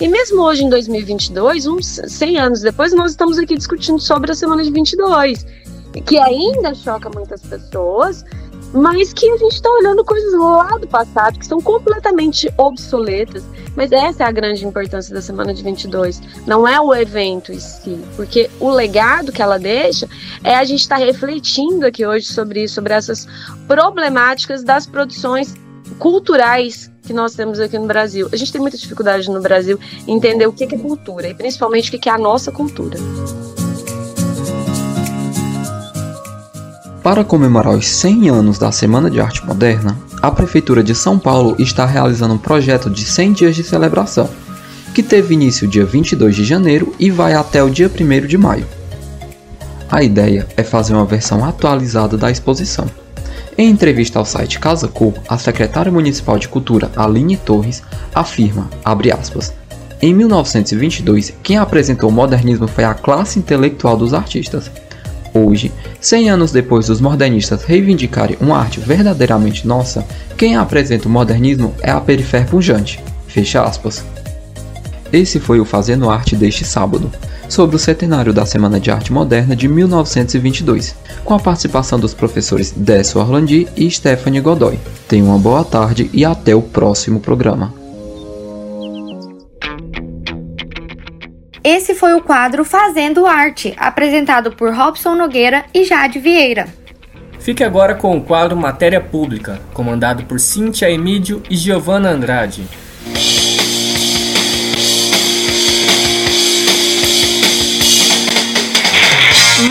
E 0.00 0.08
mesmo 0.08 0.40
hoje, 0.40 0.64
em 0.64 0.70
2022, 0.70 1.66
uns 1.66 2.00
100 2.06 2.38
anos 2.38 2.60
depois, 2.62 2.90
nós 2.94 3.10
estamos 3.10 3.38
aqui 3.38 3.54
discutindo 3.54 4.00
sobre 4.00 4.32
a 4.32 4.34
semana 4.34 4.64
de 4.64 4.70
22, 4.70 5.44
que 6.06 6.16
ainda 6.16 6.74
choca 6.74 7.10
muitas 7.10 7.42
pessoas, 7.42 8.24
mas 8.72 9.12
que 9.12 9.28
a 9.28 9.36
gente 9.36 9.52
está 9.52 9.68
olhando 9.68 10.02
coisas 10.02 10.32
lá 10.32 10.78
do 10.78 10.88
passado 10.88 11.38
que 11.38 11.46
são 11.46 11.60
completamente 11.60 12.50
obsoletas. 12.56 13.44
Mas 13.76 13.92
essa 13.92 14.24
é 14.24 14.26
a 14.26 14.32
grande 14.32 14.64
importância 14.64 15.14
da 15.14 15.20
semana 15.20 15.52
de 15.52 15.62
22. 15.62 16.22
Não 16.46 16.66
é 16.66 16.80
o 16.80 16.94
evento 16.94 17.52
em 17.52 17.60
si, 17.60 18.02
porque 18.16 18.48
o 18.58 18.70
legado 18.70 19.30
que 19.30 19.42
ela 19.42 19.58
deixa 19.58 20.08
é 20.42 20.54
a 20.54 20.64
gente 20.64 20.80
estar 20.80 20.98
tá 20.98 21.04
refletindo 21.04 21.84
aqui 21.84 22.06
hoje 22.06 22.24
sobre 22.24 22.64
isso, 22.64 22.76
sobre 22.76 22.94
essas 22.94 23.28
problemáticas 23.68 24.64
das 24.64 24.86
produções 24.86 25.54
culturais 25.98 26.89
que 27.02 27.12
nós 27.12 27.34
temos 27.34 27.60
aqui 27.60 27.78
no 27.78 27.86
Brasil. 27.86 28.28
A 28.32 28.36
gente 28.36 28.52
tem 28.52 28.60
muita 28.60 28.76
dificuldade 28.76 29.28
no 29.30 29.40
Brasil 29.40 29.78
em 30.06 30.16
entender 30.16 30.46
o 30.46 30.52
que 30.52 30.64
é 30.64 30.78
cultura 30.78 31.28
e 31.28 31.34
principalmente 31.34 31.94
o 31.94 31.98
que 31.98 32.08
é 32.08 32.12
a 32.12 32.18
nossa 32.18 32.52
cultura. 32.52 32.98
Para 37.02 37.24
comemorar 37.24 37.74
os 37.74 37.88
100 37.88 38.28
anos 38.28 38.58
da 38.58 38.70
Semana 38.70 39.10
de 39.10 39.20
Arte 39.20 39.44
Moderna, 39.46 39.96
a 40.20 40.30
Prefeitura 40.30 40.82
de 40.84 40.94
São 40.94 41.18
Paulo 41.18 41.56
está 41.58 41.86
realizando 41.86 42.34
um 42.34 42.38
projeto 42.38 42.90
de 42.90 43.04
100 43.04 43.32
dias 43.32 43.56
de 43.56 43.64
celebração, 43.64 44.28
que 44.94 45.02
teve 45.02 45.32
início 45.32 45.66
dia 45.66 45.86
22 45.86 46.36
de 46.36 46.44
janeiro 46.44 46.94
e 46.98 47.10
vai 47.10 47.32
até 47.32 47.62
o 47.62 47.70
dia 47.70 47.90
1 47.90 48.26
de 48.26 48.36
maio. 48.36 48.66
A 49.90 50.02
ideia 50.02 50.46
é 50.56 50.62
fazer 50.62 50.92
uma 50.92 51.06
versão 51.06 51.42
atualizada 51.42 52.18
da 52.18 52.30
exposição, 52.30 52.86
em 53.60 53.68
entrevista 53.68 54.18
ao 54.18 54.24
site 54.24 54.58
Casa 54.58 54.88
Cor, 54.88 55.12
a 55.28 55.36
secretária 55.36 55.92
municipal 55.92 56.38
de 56.38 56.48
Cultura, 56.48 56.90
Aline 56.96 57.36
Torres, 57.36 57.82
afirma, 58.14 58.70
aspas, 58.82 59.52
em 60.00 60.14
1922, 60.14 61.34
quem 61.42 61.58
apresentou 61.58 62.08
o 62.08 62.12
modernismo 62.12 62.66
foi 62.66 62.84
a 62.84 62.94
classe 62.94 63.38
intelectual 63.38 63.98
dos 63.98 64.14
artistas. 64.14 64.70
Hoje, 65.34 65.70
100 66.00 66.30
anos 66.30 66.52
depois 66.52 66.86
dos 66.86 67.02
modernistas 67.02 67.62
reivindicarem 67.62 68.38
uma 68.40 68.56
arte 68.56 68.80
verdadeiramente 68.80 69.66
nossa, 69.66 70.06
quem 70.38 70.56
apresenta 70.56 71.06
o 71.06 71.10
modernismo 71.10 71.74
é 71.82 71.90
a 71.90 72.00
perifer 72.00 72.46
pujante. 72.46 72.98
Fecha 73.26 73.62
aspas. 73.62 74.02
Esse 75.12 75.38
foi 75.38 75.60
o 75.60 75.66
Fazendo 75.66 76.08
Arte 76.08 76.34
deste 76.34 76.64
sábado 76.64 77.12
sobre 77.50 77.76
o 77.76 77.78
centenário 77.78 78.32
da 78.32 78.46
Semana 78.46 78.78
de 78.78 78.90
Arte 78.90 79.12
Moderna 79.12 79.56
de 79.56 79.68
1922, 79.68 80.94
com 81.24 81.34
a 81.34 81.38
participação 81.38 81.98
dos 81.98 82.14
professores 82.14 82.70
Décio 82.70 83.20
Orlandi 83.20 83.68
e 83.76 83.90
Stephanie 83.90 84.40
Godoy. 84.40 84.78
Tenha 85.08 85.24
uma 85.24 85.38
boa 85.38 85.64
tarde 85.64 86.08
e 86.12 86.24
até 86.24 86.54
o 86.54 86.62
próximo 86.62 87.20
programa. 87.20 87.74
Esse 91.62 91.94
foi 91.94 92.14
o 92.14 92.22
quadro 92.22 92.64
Fazendo 92.64 93.26
Arte, 93.26 93.74
apresentado 93.76 94.52
por 94.52 94.72
Robson 94.72 95.14
Nogueira 95.14 95.64
e 95.74 95.84
Jade 95.84 96.18
Vieira. 96.18 96.68
Fique 97.38 97.64
agora 97.64 97.94
com 97.94 98.16
o 98.16 98.20
quadro 98.22 98.56
Matéria 98.56 99.00
Pública, 99.00 99.60
comandado 99.74 100.24
por 100.24 100.38
Cíntia 100.38 100.90
Emídio 100.90 101.42
e 101.50 101.56
Giovanna 101.56 102.10
Andrade. 102.10 102.64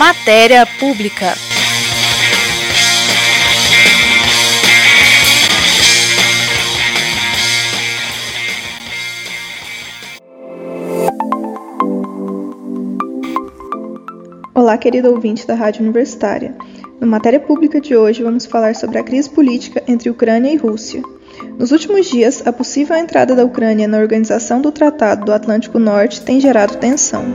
Matéria 0.00 0.64
Pública. 0.64 1.34
Olá, 14.54 14.78
querido 14.78 15.10
ouvinte 15.10 15.46
da 15.46 15.54
Rádio 15.54 15.82
Universitária. 15.82 16.56
No 16.98 17.06
Matéria 17.06 17.38
Pública 17.38 17.78
de 17.78 17.94
hoje, 17.94 18.22
vamos 18.22 18.46
falar 18.46 18.74
sobre 18.74 18.96
a 18.96 19.02
crise 19.02 19.28
política 19.28 19.82
entre 19.86 20.08
Ucrânia 20.08 20.50
e 20.50 20.56
Rússia. 20.56 21.02
Nos 21.58 21.72
últimos 21.72 22.08
dias, 22.08 22.42
a 22.46 22.52
possível 22.54 22.96
entrada 22.96 23.36
da 23.36 23.44
Ucrânia 23.44 23.86
na 23.86 23.98
Organização 23.98 24.62
do 24.62 24.72
Tratado 24.72 25.26
do 25.26 25.32
Atlântico 25.34 25.78
Norte 25.78 26.22
tem 26.22 26.40
gerado 26.40 26.78
tensão. 26.78 27.26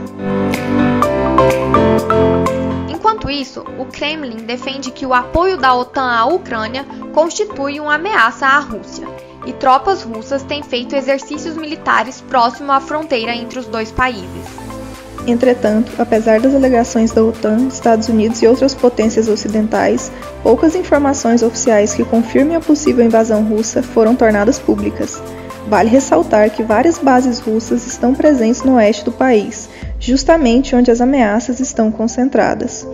Enquanto 3.26 3.40
isso, 3.40 3.64
o 3.76 3.84
Kremlin 3.86 4.46
defende 4.46 4.92
que 4.92 5.04
o 5.04 5.12
apoio 5.12 5.56
da 5.56 5.74
OTAN 5.74 6.12
à 6.12 6.26
Ucrânia 6.26 6.84
constitui 7.12 7.80
uma 7.80 7.96
ameaça 7.96 8.46
à 8.46 8.60
Rússia. 8.60 9.04
e 9.44 9.52
tropas 9.52 10.02
russas 10.02 10.42
têm 10.42 10.62
feito 10.62 10.96
exercícios 10.96 11.56
militares 11.56 12.20
próximo 12.20 12.72
à 12.72 12.80
fronteira 12.80 13.34
entre 13.34 13.58
os 13.60 13.66
dois 13.66 13.92
países. 13.92 14.26
Entretanto, 15.26 15.92
apesar 15.98 16.40
das 16.40 16.54
alegações 16.54 17.12
da 17.12 17.22
OTAN, 17.22 17.68
Estados 17.68 18.08
Unidos 18.08 18.42
e 18.42 18.46
outras 18.46 18.74
potências 18.74 19.28
ocidentais, 19.28 20.10
poucas 20.42 20.74
informações 20.74 21.42
oficiais 21.42 21.94
que 21.94 22.04
confirmem 22.04 22.56
a 22.56 22.60
possível 22.60 23.04
invasão 23.04 23.44
russa 23.44 23.82
foram 23.82 24.16
tornadas 24.16 24.58
públicas. 24.58 25.20
Vale 25.68 25.90
ressaltar 25.90 26.50
que 26.50 26.62
várias 26.62 26.98
bases 26.98 27.40
russas 27.40 27.86
estão 27.86 28.14
presentes 28.14 28.62
no 28.62 28.76
oeste 28.76 29.04
do 29.04 29.12
país, 29.12 29.68
justamente 29.98 30.76
onde 30.76 30.90
as 30.92 31.00
ameaças 31.00 31.58
estão 31.58 31.90
concentradas. 31.90 32.86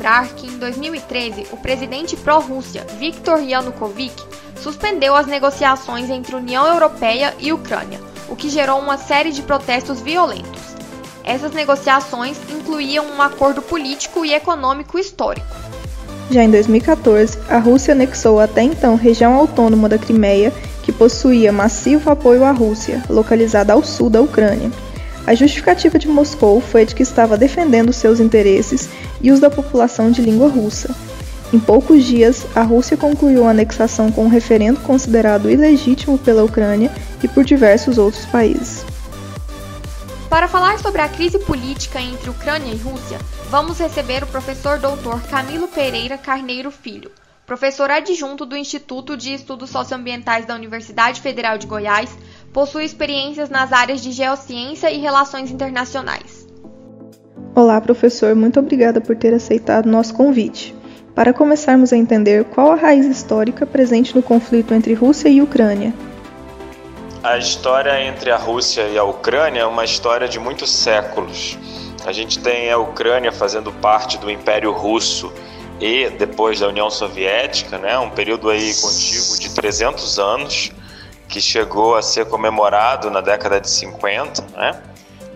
Lembrar 0.00 0.28
que 0.28 0.46
em 0.46 0.56
2013 0.56 1.48
o 1.52 1.58
presidente 1.58 2.16
pró-Rússia, 2.16 2.86
Viktor 2.98 3.38
Yanukovych, 3.42 4.16
suspendeu 4.58 5.14
as 5.14 5.26
negociações 5.26 6.08
entre 6.08 6.34
União 6.34 6.66
Europeia 6.66 7.34
e 7.38 7.52
Ucrânia, 7.52 8.00
o 8.26 8.34
que 8.34 8.48
gerou 8.48 8.78
uma 8.78 8.96
série 8.96 9.30
de 9.30 9.42
protestos 9.42 10.00
violentos. 10.00 10.62
Essas 11.22 11.52
negociações 11.52 12.38
incluíam 12.50 13.04
um 13.04 13.20
acordo 13.20 13.60
político 13.60 14.24
e 14.24 14.32
econômico 14.32 14.98
histórico. 14.98 15.54
Já 16.30 16.44
em 16.44 16.50
2014, 16.50 17.38
a 17.46 17.58
Rússia 17.58 17.92
anexou 17.92 18.40
até 18.40 18.62
então 18.62 18.96
região 18.96 19.34
autônoma 19.34 19.86
da 19.86 19.98
Crimeia, 19.98 20.50
que 20.82 20.92
possuía 20.92 21.52
massivo 21.52 22.10
apoio 22.10 22.42
à 22.42 22.52
Rússia, 22.52 23.02
localizada 23.10 23.74
ao 23.74 23.84
sul 23.84 24.08
da 24.08 24.22
Ucrânia. 24.22 24.70
A 25.30 25.34
justificativa 25.36 25.96
de 25.96 26.08
Moscou 26.08 26.60
foi 26.60 26.84
de 26.84 26.92
que 26.92 27.04
estava 27.04 27.38
defendendo 27.38 27.92
seus 27.92 28.18
interesses 28.18 28.88
e 29.22 29.30
os 29.30 29.38
da 29.38 29.48
população 29.48 30.10
de 30.10 30.20
língua 30.20 30.48
russa, 30.48 30.92
em 31.52 31.60
poucos 31.60 32.04
dias, 32.04 32.44
a 32.52 32.62
Rússia 32.62 32.96
concluiu 32.96 33.46
a 33.46 33.50
anexação 33.50 34.10
com 34.10 34.24
um 34.24 34.28
referendo 34.28 34.80
considerado 34.80 35.48
ilegítimo 35.48 36.18
pela 36.18 36.42
Ucrânia 36.42 36.90
e 37.22 37.28
por 37.28 37.44
diversos 37.44 37.96
outros 37.96 38.26
países. 38.26 38.84
Para 40.28 40.48
falar 40.48 40.80
sobre 40.80 41.00
a 41.00 41.08
crise 41.08 41.38
política 41.38 42.00
entre 42.00 42.28
Ucrânia 42.28 42.72
e 42.72 42.76
Rússia, 42.76 43.18
vamos 43.48 43.78
receber 43.78 44.24
o 44.24 44.26
professor 44.26 44.80
doutor 44.80 45.22
Camilo 45.28 45.68
Pereira 45.68 46.18
Carneiro 46.18 46.72
Filho, 46.72 47.12
professor 47.46 47.88
adjunto 47.88 48.46
do 48.46 48.56
Instituto 48.56 49.16
de 49.16 49.34
Estudos 49.34 49.70
Socioambientais 49.70 50.46
da 50.46 50.56
Universidade 50.56 51.20
Federal 51.20 51.56
de 51.56 51.68
Goiás, 51.68 52.10
possui 52.52 52.84
experiências 52.84 53.48
nas 53.48 53.72
áreas 53.72 54.00
de 54.00 54.12
geociência 54.12 54.90
e 54.90 54.98
relações 54.98 55.50
internacionais. 55.50 56.46
Olá, 57.54 57.80
professor, 57.80 58.34
muito 58.34 58.58
obrigada 58.58 59.00
por 59.00 59.16
ter 59.16 59.34
aceitado 59.34 59.88
nosso 59.88 60.14
convite 60.14 60.74
para 61.14 61.32
começarmos 61.32 61.92
a 61.92 61.96
entender 61.96 62.44
qual 62.44 62.72
a 62.72 62.76
raiz 62.76 63.04
histórica 63.04 63.66
presente 63.66 64.14
no 64.14 64.22
conflito 64.22 64.72
entre 64.72 64.94
Rússia 64.94 65.28
e 65.28 65.42
Ucrânia. 65.42 65.92
A 67.22 67.36
história 67.36 68.02
entre 68.04 68.30
a 68.30 68.36
Rússia 68.36 68.88
e 68.88 68.96
a 68.96 69.04
Ucrânia 69.04 69.60
é 69.60 69.66
uma 69.66 69.84
história 69.84 70.26
de 70.26 70.38
muitos 70.38 70.72
séculos. 70.72 71.58
A 72.06 72.12
gente 72.12 72.38
tem 72.38 72.70
a 72.70 72.78
Ucrânia 72.78 73.30
fazendo 73.30 73.70
parte 73.72 74.16
do 74.16 74.30
Império 74.30 74.72
Russo 74.72 75.30
e 75.78 76.08
depois 76.10 76.60
da 76.60 76.68
União 76.68 76.88
Soviética, 76.88 77.76
né, 77.76 77.98
um 77.98 78.10
período 78.10 78.48
aí 78.48 78.72
contíguo 78.74 79.38
de 79.38 79.50
300 79.50 80.18
anos 80.18 80.72
que 81.30 81.40
chegou 81.40 81.96
a 81.96 82.02
ser 82.02 82.26
comemorado 82.26 83.10
na 83.10 83.20
década 83.20 83.60
de 83.60 83.70
50, 83.70 84.44
né? 84.56 84.82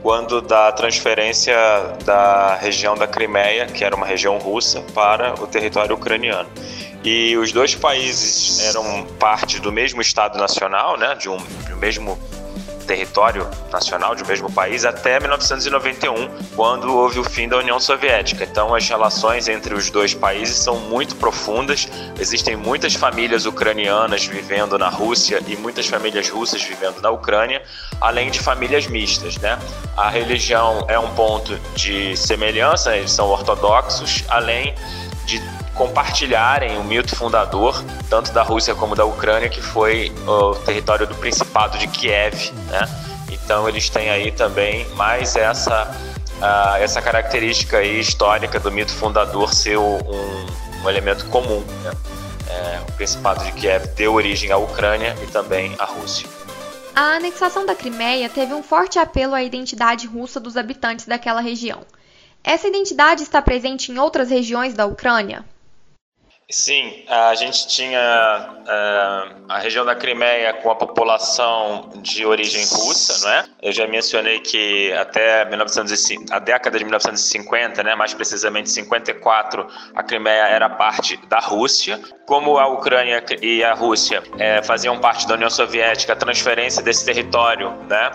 quando 0.03 0.43
da 0.43 0.71
transferência 0.71 1.57
da 2.05 2.57
região 2.57 2.95
da 2.95 3.07
Crimeia, 3.07 3.65
que 3.65 3.83
era 3.83 3.97
uma 3.97 4.05
região 4.05 4.37
russa, 4.37 4.83
para 4.93 5.33
o 5.43 5.47
território 5.47 5.95
ucraniano. 5.95 6.47
E 7.03 7.35
os 7.39 7.53
dois 7.53 7.75
países 7.75 8.61
eram 8.69 9.07
parte 9.19 9.59
do 9.61 9.73
mesmo 9.73 10.03
Estado 10.03 10.37
Nacional, 10.37 10.99
né, 10.99 11.15
de 11.15 11.31
um, 11.31 11.37
um 11.37 11.77
mesmo 11.77 12.19
território 12.85 13.49
nacional 13.71 14.15
de 14.15 14.23
um 14.23 14.27
mesmo 14.27 14.51
país 14.53 14.85
até 14.85 15.19
1991, 15.19 16.29
quando 16.55 16.95
houve 16.95 17.19
o 17.19 17.25
fim 17.25 17.49
da 17.49 17.59
União 17.59 17.81
Soviética. 17.81 18.45
Então, 18.45 18.75
as 18.75 18.89
relações 18.89 19.49
entre 19.49 19.75
os 19.75 19.91
dois 19.91 20.15
países 20.15 20.57
são 20.57 20.79
muito 20.79 21.17
profundas. 21.17 21.89
Existem 22.19 22.57
muitas 22.57 22.95
famílias 22.95 23.47
ucranianas 23.47 24.25
vivendo 24.25 24.79
na 24.79 24.89
Rússia 24.89 25.41
e 25.47 25.57
muitas 25.57 25.87
famílias 25.87 26.29
russas 26.29 26.63
vivendo 26.63 27.01
na 27.01 27.11
Ucrânia, 27.11 27.63
além 28.01 28.31
de 28.31 28.41
famílias 28.41 28.87
mistas, 28.87 29.37
né? 29.39 29.59
A 29.97 30.09
religião 30.09 30.85
é 30.89 30.99
um 30.99 31.15
ponto 31.15 31.59
de 31.75 32.17
semelhança, 32.17 32.97
eles 32.97 33.13
são 33.13 33.29
ortodoxos, 33.29 34.25
além 34.29 34.75
de 35.25 35.43
compartilharem 35.75 36.79
o 36.79 36.85
mito 36.85 37.15
fundador, 37.15 37.85
tanto 38.09 38.33
da 38.33 38.43
Rússia 38.43 38.75
como 38.75 38.95
da 38.95 39.05
Ucrânia, 39.05 39.49
que 39.49 39.61
foi 39.61 40.13
o 40.27 40.55
território 40.55 41.07
do 41.07 41.15
Principado 41.17 41.77
de 41.79 41.87
Kiev. 41.89 42.53
Né? 42.69 42.89
Então 43.31 43.69
eles 43.69 43.89
têm 43.89 44.09
aí 44.09 44.31
também 44.31 44.89
mais 44.95 45.37
essa, 45.37 45.91
uh, 46.39 46.77
essa 46.77 47.03
característica 47.03 47.83
histórica 47.83 48.59
do 48.61 48.71
mito 48.71 48.93
fundador 48.93 49.53
ser 49.53 49.77
um, 49.77 49.99
um 50.83 50.89
elemento 50.89 51.27
comum. 51.27 51.63
Né? 51.83 51.93
É, 52.49 52.81
o 52.89 52.93
Principado 52.93 53.45
de 53.45 53.53
Kiev 53.53 53.87
deu 53.97 54.15
origem 54.15 54.53
à 54.53 54.57
Ucrânia 54.57 55.17
e 55.23 55.27
também 55.27 55.75
à 55.79 55.85
Rússia. 55.85 56.29
A 56.95 57.17
anexação 57.17 57.67
da 57.67 57.75
Crimeia 57.75 58.29
teve 58.29 58.55
um 58.55 58.63
forte 58.63 59.01
apelo 59.01 59.35
à 59.35 59.43
identidade 59.43 60.07
russa 60.07 60.39
dos 60.39 60.57
habitantes 60.57 61.07
daquela 61.07 61.41
região. 61.41 61.81
Essa 62.45 62.69
identidade 62.69 63.23
está 63.23 63.43
presente 63.43 63.91
em 63.91 63.99
outras 63.99 64.31
regiões 64.31 64.75
da 64.75 64.87
Ucrânia? 64.87 65.45
Sim, 66.55 67.03
a 67.09 67.35
gente 67.35 67.67
tinha 67.67 67.99
uh, 67.99 69.45
a 69.49 69.59
região 69.59 69.85
da 69.85 69.93
Crimeia 69.93 70.55
com 70.55 70.71
a 70.71 70.77
população 70.77 71.91
de 71.97 72.25
origem 72.25 72.65
russa, 72.65 73.27
não 73.27 73.35
é? 73.35 73.45
Eu 73.61 73.73
já 73.73 73.89
mencionei 73.89 74.39
que 74.39 74.93
até 74.93 75.45
1950, 75.47 76.33
a 76.33 76.39
década 76.39 76.79
de 76.79 76.85
1950, 76.85 77.83
né, 77.83 77.97
mais 77.97 78.15
precisamente 78.15 78.71
54, 78.71 79.67
a 79.97 80.03
Crimeia 80.05 80.47
era 80.47 80.71
parte 80.71 81.17
da 81.27 81.41
Rússia. 81.41 82.01
Como 82.25 82.57
a 82.57 82.69
Ucrânia 82.69 83.21
e 83.43 83.65
a 83.65 83.75
Rússia 83.75 84.23
é, 84.39 84.63
faziam 84.63 84.97
parte 85.01 85.27
da 85.27 85.35
União 85.35 85.51
Soviética, 85.51 86.13
a 86.13 86.17
transferência 86.17 86.81
desse 86.85 87.05
território, 87.05 87.73
né, 87.89 88.13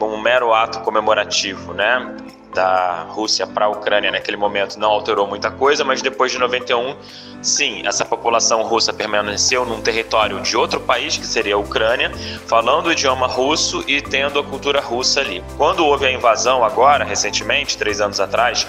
uh, 0.00 0.04
um 0.04 0.20
mero 0.20 0.52
ato 0.52 0.80
comemorativo, 0.80 1.72
né, 1.72 2.16
da 2.56 3.06
Rússia 3.10 3.46
para 3.46 3.66
a 3.66 3.68
Ucrânia 3.68 4.10
naquele 4.10 4.36
momento 4.36 4.78
não 4.78 4.90
alterou 4.90 5.26
muita 5.26 5.50
coisa, 5.50 5.84
mas 5.84 6.00
depois 6.00 6.32
de 6.32 6.38
91, 6.38 6.96
sim, 7.42 7.86
essa 7.86 8.04
população 8.04 8.62
russa 8.62 8.92
permaneceu 8.92 9.64
num 9.66 9.80
território 9.82 10.40
de 10.40 10.56
outro 10.56 10.80
país, 10.80 11.16
que 11.18 11.26
seria 11.26 11.54
a 11.54 11.58
Ucrânia, 11.58 12.10
falando 12.46 12.86
o 12.86 12.92
idioma 12.92 13.26
russo 13.26 13.84
e 13.86 14.00
tendo 14.00 14.40
a 14.40 14.42
cultura 14.42 14.80
russa 14.80 15.20
ali. 15.20 15.44
Quando 15.58 15.84
houve 15.84 16.06
a 16.06 16.10
invasão 16.10 16.64
agora, 16.64 17.04
recentemente, 17.04 17.76
três 17.76 18.00
anos 18.00 18.20
atrás, 18.20 18.66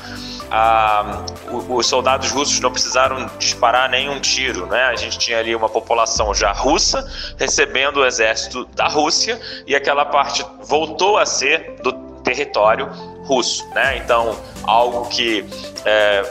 ah, 0.52 1.24
os 1.70 1.88
soldados 1.88 2.30
russos 2.30 2.60
não 2.60 2.72
precisaram 2.72 3.30
disparar 3.40 3.90
nenhum 3.90 4.20
tiro, 4.20 4.66
né? 4.66 4.84
A 4.84 4.96
gente 4.96 5.18
tinha 5.18 5.40
ali 5.40 5.56
uma 5.56 5.70
população 5.70 6.34
já 6.34 6.52
russa 6.52 7.06
recebendo 7.38 7.98
o 7.98 8.06
exército 8.06 8.66
da 8.76 8.88
Rússia 8.88 9.40
e 9.66 9.76
aquela 9.76 10.06
parte 10.06 10.46
voltou 10.64 11.18
a 11.18 11.26
ser 11.26 11.76
do 11.82 11.94
território 12.22 12.90
russo, 13.28 13.68
né? 13.76 13.98
Então, 13.98 14.38
algo 14.64 15.08
que 15.10 15.46
é, 15.86 16.24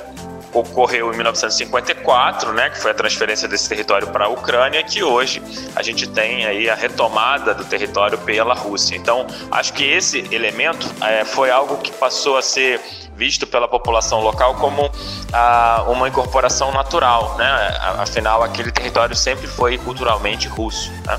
ocorreu 0.52 1.12
em 1.12 1.16
1954, 1.16 2.52
né, 2.52 2.70
que 2.70 2.80
foi 2.80 2.90
a 2.90 2.94
transferência 2.94 3.46
desse 3.46 3.68
território 3.68 4.08
para 4.08 4.24
a 4.24 4.28
Ucrânia, 4.28 4.82
que 4.82 5.02
hoje 5.02 5.42
a 5.74 5.82
gente 5.82 6.06
tem 6.06 6.46
aí 6.46 6.68
a 6.68 6.74
retomada 6.74 7.54
do 7.54 7.64
território 7.64 8.18
pela 8.18 8.54
Rússia. 8.54 8.96
Então, 8.96 9.26
acho 9.50 9.72
que 9.72 9.84
esse 9.84 10.26
elemento 10.32 10.86
é, 11.02 11.24
foi 11.24 11.50
algo 11.50 11.76
que 11.78 11.92
passou 11.92 12.36
a 12.36 12.42
ser 12.42 12.80
visto 13.14 13.46
pela 13.46 13.66
população 13.66 14.20
local 14.20 14.54
como 14.56 14.90
ah, 15.32 15.84
uma 15.88 16.08
incorporação 16.08 16.70
natural, 16.70 17.34
né? 17.38 17.78
Afinal, 17.98 18.42
aquele 18.42 18.70
território 18.70 19.16
sempre 19.16 19.46
foi 19.46 19.78
culturalmente 19.78 20.48
russo. 20.48 20.92
Né? 21.06 21.18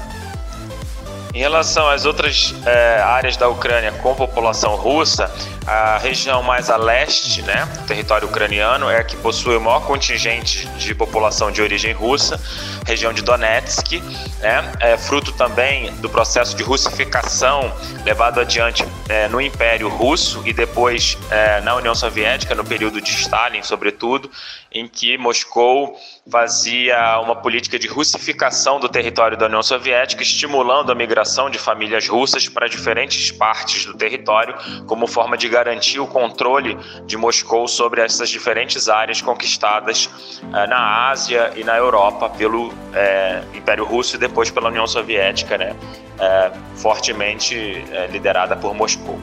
Em 1.34 1.40
relação 1.40 1.88
às 1.88 2.06
outras 2.06 2.54
é, 2.66 3.02
áreas 3.02 3.36
da 3.36 3.48
Ucrânia 3.50 3.92
com 3.92 4.13
população 4.16 4.76
russa, 4.76 5.32
a 5.68 5.98
região 5.98 6.42
mais 6.42 6.70
a 6.70 6.78
leste, 6.78 7.42
né, 7.42 7.68
território 7.86 8.26
ucraniano, 8.26 8.90
é 8.90 9.00
a 9.00 9.04
que 9.04 9.18
possui 9.18 9.58
o 9.58 9.62
maior 9.62 9.86
contingente 9.86 10.66
de 10.78 10.96
população 10.96 11.52
de 11.52 11.62
origem 11.62 11.92
russa, 11.92 12.40
região 12.86 13.12
de 13.12 13.22
Donetsk, 13.22 14.02
né, 14.40 14.72
é 14.80 14.96
fruto 14.96 15.34
também 15.34 15.94
do 15.96 16.10
processo 16.10 16.56
de 16.56 16.64
russificação 16.64 17.74
levado 18.06 18.40
adiante 18.40 18.86
é, 19.10 19.28
no 19.28 19.42
Império 19.42 19.90
Russo 19.90 20.42
e 20.46 20.54
depois 20.54 21.18
é, 21.30 21.60
na 21.60 21.76
União 21.76 21.94
Soviética, 21.94 22.56
no 22.56 22.64
período 22.64 23.02
de 23.02 23.12
Stalin, 23.12 23.62
sobretudo, 23.62 24.32
em 24.72 24.88
que 24.88 25.18
Moscou 25.18 25.98
fazia 26.30 27.20
uma 27.20 27.36
política 27.36 27.80
de 27.80 27.88
russificação 27.88 28.80
do 28.80 28.88
território 28.88 29.38
da 29.38 29.48
União 29.48 29.64
Soviética, 29.64 30.22
estimulando 30.22 30.92
a 30.92 30.96
migração 30.96 31.50
de 31.50 31.58
famílias 31.58 32.08
russas 32.08 32.48
para 32.48 32.68
diferentes 32.68 33.32
partes 33.32 33.86
do 33.86 33.94
território, 33.94 34.56
como 34.86 35.08
forma 35.08 35.38
de 35.38 35.48
garantir 35.58 36.00
o 36.00 36.06
controle 36.06 36.78
de 37.08 37.17
Moscou 37.17 37.67
sobre 37.67 38.02
essas 38.02 38.30
diferentes 38.30 38.88
áreas 38.88 39.22
conquistadas 39.22 40.06
uh, 40.06 40.67
na 40.70 41.10
Ásia 41.10 41.52
e 41.56 41.63
na 41.63 41.76
Europa 41.76 42.30
pelo 42.30 42.72
é, 42.93 43.41
Império 43.56 43.84
Russo 43.84 44.15
e 44.15 44.20
depois 44.20 44.52
pela 44.52 44.70
União 44.70 44.86
Soviética, 44.86 45.58
né, 45.58 45.76
é, 46.20 46.52
fortemente 46.76 47.56
é, 47.91 48.08
liderada 48.08 48.56
por 48.56 48.76
Moscou. 48.76 49.20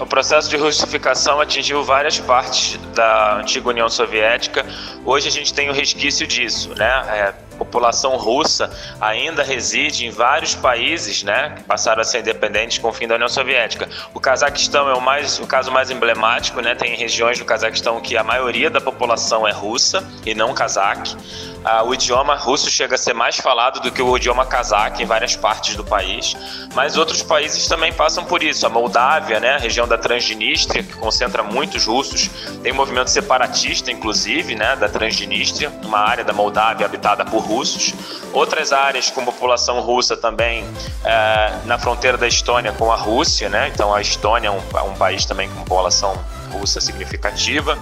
O 0.00 0.06
processo 0.06 0.50
de 0.50 0.56
russificação 0.56 1.40
atingiu 1.40 1.84
várias 1.84 2.18
partes 2.18 2.76
da 2.96 3.36
antiga 3.36 3.68
União 3.68 3.88
Soviética. 3.88 4.66
Hoje 5.04 5.28
a 5.28 5.30
gente 5.30 5.54
tem 5.54 5.70
o 5.70 5.72
resquício 5.72 6.26
disso, 6.26 6.74
né? 6.74 7.32
População 7.58 8.16
russa 8.16 8.70
ainda 9.00 9.42
reside 9.42 10.06
em 10.06 10.10
vários 10.10 10.54
países, 10.54 11.22
né, 11.22 11.54
que 11.56 11.64
passaram 11.64 12.00
a 12.00 12.04
ser 12.04 12.20
independentes 12.20 12.78
com 12.78 12.88
o 12.88 12.92
fim 12.92 13.06
da 13.06 13.16
União 13.16 13.28
Soviética. 13.28 13.88
O 14.14 14.20
Cazaquistão 14.20 14.88
é 14.88 14.94
o, 14.94 15.00
mais, 15.00 15.38
o 15.38 15.46
caso 15.46 15.70
mais 15.70 15.90
emblemático, 15.90 16.60
né, 16.60 16.74
tem 16.74 16.94
regiões 16.94 17.38
do 17.38 17.44
Cazaquistão 17.44 18.00
que 18.00 18.16
a 18.16 18.24
maioria 18.24 18.70
da 18.70 18.80
população 18.80 19.46
é 19.46 19.52
russa 19.52 20.04
e 20.24 20.34
não 20.34 20.54
cazaque. 20.54 21.16
Ah, 21.64 21.82
o 21.82 21.92
idioma 21.92 22.34
russo 22.34 22.70
chega 22.70 22.94
a 22.94 22.98
ser 22.98 23.12
mais 23.12 23.36
falado 23.36 23.80
do 23.80 23.90
que 23.90 24.00
o 24.00 24.16
idioma 24.16 24.46
cazaque 24.46 25.02
em 25.02 25.06
várias 25.06 25.34
partes 25.36 25.74
do 25.74 25.84
país, 25.84 26.36
mas 26.74 26.96
outros 26.96 27.22
países 27.22 27.66
também 27.66 27.92
passam 27.92 28.24
por 28.24 28.42
isso. 28.42 28.64
A 28.64 28.68
Moldávia, 28.68 29.40
né, 29.40 29.56
a 29.56 29.58
região 29.58 29.86
da 29.86 29.98
Transnistria, 29.98 30.82
que 30.82 30.94
concentra 30.94 31.42
muitos 31.42 31.84
russos, 31.84 32.30
tem 32.62 32.72
um 32.72 32.76
movimento 32.76 33.10
separatista, 33.10 33.90
inclusive, 33.90 34.54
né, 34.54 34.76
da 34.76 34.88
Transnistria, 34.88 35.70
uma 35.84 35.98
área 35.98 36.24
da 36.24 36.32
Moldávia 36.32 36.86
habitada 36.86 37.24
por 37.24 37.40
russos. 37.48 37.94
Outras 38.32 38.72
áreas 38.72 39.10
com 39.10 39.24
população 39.24 39.80
russa 39.80 40.16
também 40.16 40.64
é, 41.04 41.58
na 41.64 41.78
fronteira 41.78 42.18
da 42.18 42.28
Estônia 42.28 42.72
com 42.72 42.92
a 42.92 42.96
Rússia, 42.96 43.48
né? 43.48 43.70
Então 43.72 43.94
a 43.94 44.00
Estônia 44.00 44.48
é 44.48 44.50
um, 44.50 44.90
um 44.90 44.94
país 44.94 45.24
também 45.24 45.48
com 45.48 45.56
população 45.60 46.18
russa 46.52 46.80
significativa, 46.80 47.78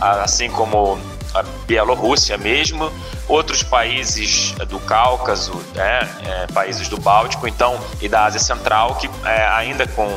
assim 0.00 0.50
como 0.50 0.98
a 1.34 1.42
Bielorrússia 1.66 2.38
mesmo, 2.38 2.90
outros 3.28 3.62
países 3.62 4.52
do 4.68 4.80
Cáucaso, 4.80 5.54
né, 5.74 6.00
é, 6.26 6.46
países 6.52 6.88
do 6.88 6.98
Báltico, 6.98 7.46
então 7.46 7.78
e 8.00 8.08
da 8.08 8.24
Ásia 8.24 8.40
Central 8.40 8.94
que 8.96 9.08
é, 9.24 9.46
ainda 9.48 9.86
com 9.86 10.08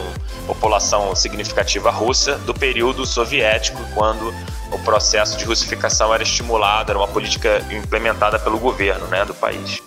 população 0.47 1.15
significativa 1.15 1.91
russa 1.91 2.37
do 2.39 2.53
período 2.53 3.05
soviético, 3.05 3.81
quando 3.93 4.33
o 4.71 4.79
processo 4.79 5.37
de 5.37 5.45
russificação 5.45 6.13
era 6.13 6.23
estimulado, 6.23 6.91
era 6.91 6.99
uma 6.99 7.07
política 7.07 7.61
implementada 7.71 8.39
pelo 8.39 8.57
governo 8.57 9.07
né, 9.07 9.25
do 9.25 9.33
país. 9.33 9.81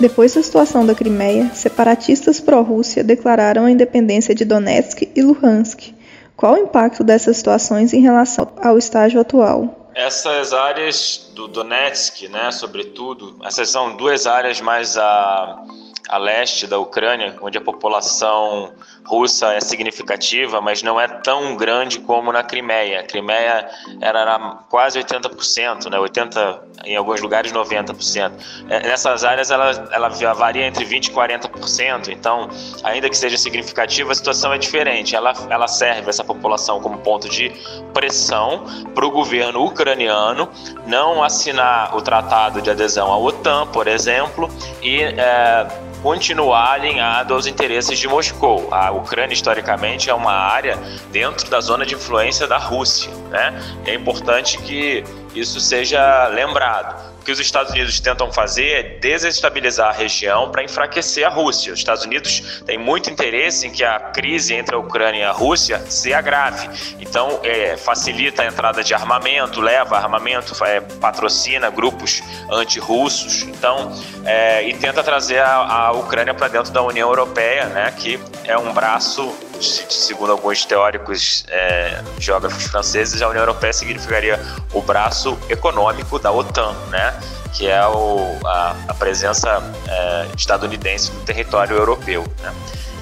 Depois 0.00 0.34
da 0.34 0.42
situação 0.42 0.86
da 0.86 0.94
Crimeia, 0.94 1.50
separatistas 1.54 2.40
pró-Rússia 2.40 3.02
declararam 3.02 3.64
a 3.64 3.70
independência 3.70 4.34
de 4.34 4.44
Donetsk 4.44 5.10
e 5.14 5.22
Luhansk. 5.22 5.92
Qual 6.36 6.54
o 6.54 6.58
impacto 6.58 7.02
dessas 7.02 7.36
situações 7.36 7.92
em 7.92 8.00
relação 8.00 8.48
ao 8.62 8.78
estágio 8.78 9.20
atual? 9.20 9.90
Essas 9.92 10.52
áreas 10.52 11.32
do 11.34 11.48
Donetsk, 11.48 12.28
né, 12.28 12.52
sobretudo, 12.52 13.36
essas 13.44 13.68
são 13.68 13.96
duas 13.96 14.28
áreas 14.28 14.60
mais 14.60 14.96
a, 14.96 15.64
a 16.08 16.16
leste 16.16 16.68
da 16.68 16.78
Ucrânia, 16.78 17.36
onde 17.42 17.58
a 17.58 17.60
população 17.60 18.72
russa 19.08 19.54
é 19.54 19.60
significativa, 19.60 20.60
mas 20.60 20.82
não 20.82 21.00
é 21.00 21.08
tão 21.08 21.56
grande 21.56 21.98
como 21.98 22.30
na 22.30 22.42
Crimeia. 22.42 23.00
A 23.00 23.02
Crimeia 23.02 23.68
era 24.00 24.58
quase 24.68 24.98
80%, 24.98 25.90
né? 25.90 25.98
80, 25.98 26.62
em 26.84 26.94
alguns 26.94 27.20
lugares 27.20 27.50
90%. 27.50 28.32
É, 28.68 28.80
nessas 28.86 29.24
áreas 29.24 29.50
ela, 29.50 29.88
ela 29.90 30.08
varia 30.34 30.66
entre 30.66 30.84
20 30.84 31.06
e 31.06 31.10
40%, 31.12 32.08
então, 32.08 32.50
ainda 32.84 33.08
que 33.08 33.16
seja 33.16 33.38
significativa, 33.38 34.12
a 34.12 34.14
situação 34.14 34.52
é 34.52 34.58
diferente. 34.58 35.16
Ela, 35.16 35.32
ela 35.48 35.66
serve 35.66 36.10
essa 36.10 36.22
população 36.22 36.80
como 36.80 36.98
ponto 36.98 37.28
de 37.28 37.50
pressão 37.94 38.64
para 38.94 39.06
o 39.06 39.10
governo 39.10 39.64
ucraniano 39.64 40.50
não 40.86 41.22
assinar 41.22 41.96
o 41.96 42.02
tratado 42.02 42.60
de 42.60 42.70
adesão 42.70 43.10
à 43.10 43.18
OTAN, 43.18 43.66
por 43.68 43.88
exemplo, 43.88 44.50
e 44.82 45.02
é, 45.02 45.66
continuar 46.02 46.72
alinhado 46.72 47.34
aos 47.34 47.46
interesses 47.46 47.98
de 47.98 48.08
Moscou. 48.08 48.68
A 48.72 48.90
Ucrânia, 48.98 49.34
historicamente, 49.34 50.10
é 50.10 50.14
uma 50.14 50.32
área 50.32 50.76
dentro 51.10 51.48
da 51.50 51.60
zona 51.60 51.86
de 51.86 51.94
influência 51.94 52.46
da 52.46 52.58
Rússia. 52.58 53.10
Né? 53.30 53.60
É 53.86 53.94
importante 53.94 54.58
que 54.58 55.04
isso 55.34 55.60
seja 55.60 56.28
lembrado 56.28 57.17
que 57.28 57.32
os 57.32 57.40
Estados 57.40 57.74
Unidos 57.74 58.00
tentam 58.00 58.32
fazer 58.32 58.70
é 58.70 58.82
desestabilizar 58.82 59.90
a 59.90 59.92
região 59.92 60.50
para 60.50 60.64
enfraquecer 60.64 61.26
a 61.26 61.28
Rússia. 61.28 61.74
Os 61.74 61.78
Estados 61.78 62.02
Unidos 62.02 62.62
têm 62.64 62.78
muito 62.78 63.10
interesse 63.10 63.66
em 63.66 63.70
que 63.70 63.84
a 63.84 64.00
crise 64.00 64.54
entre 64.54 64.74
a 64.74 64.78
Ucrânia 64.78 65.20
e 65.20 65.24
a 65.24 65.30
Rússia 65.30 65.78
se 65.90 66.14
agrave. 66.14 66.70
Então, 66.98 67.38
é, 67.42 67.76
facilita 67.76 68.40
a 68.40 68.46
entrada 68.46 68.82
de 68.82 68.94
armamento, 68.94 69.60
leva 69.60 69.98
armamento, 69.98 70.54
é, 70.64 70.80
patrocina 70.80 71.68
grupos 71.68 72.22
anti-russos. 72.50 73.42
Então, 73.42 73.92
é, 74.24 74.66
e 74.66 74.72
tenta 74.78 75.02
trazer 75.02 75.40
a, 75.40 75.88
a 75.88 75.92
Ucrânia 75.92 76.32
para 76.32 76.48
dentro 76.48 76.72
da 76.72 76.80
União 76.80 77.10
Europeia, 77.10 77.66
né, 77.66 77.92
que 77.94 78.18
é 78.44 78.56
um 78.56 78.72
braço 78.72 79.36
segundo 79.60 80.32
alguns 80.32 80.64
teóricos 80.64 81.44
é, 81.48 82.02
geógrafos 82.18 82.64
franceses, 82.64 83.22
a 83.22 83.28
União 83.28 83.42
Europeia 83.42 83.72
significaria 83.72 84.40
o 84.72 84.80
braço 84.80 85.38
econômico 85.48 86.18
da 86.18 86.30
OTAN, 86.30 86.74
né? 86.90 87.18
que 87.52 87.66
é 87.66 87.84
o, 87.86 88.38
a, 88.44 88.76
a, 88.88 88.94
presença 88.94 89.62
é, 89.88 90.26
estadunidense 90.36 91.10
no 91.12 91.20
território 91.20 91.76
europeu, 91.76 92.24
né? 92.40 92.54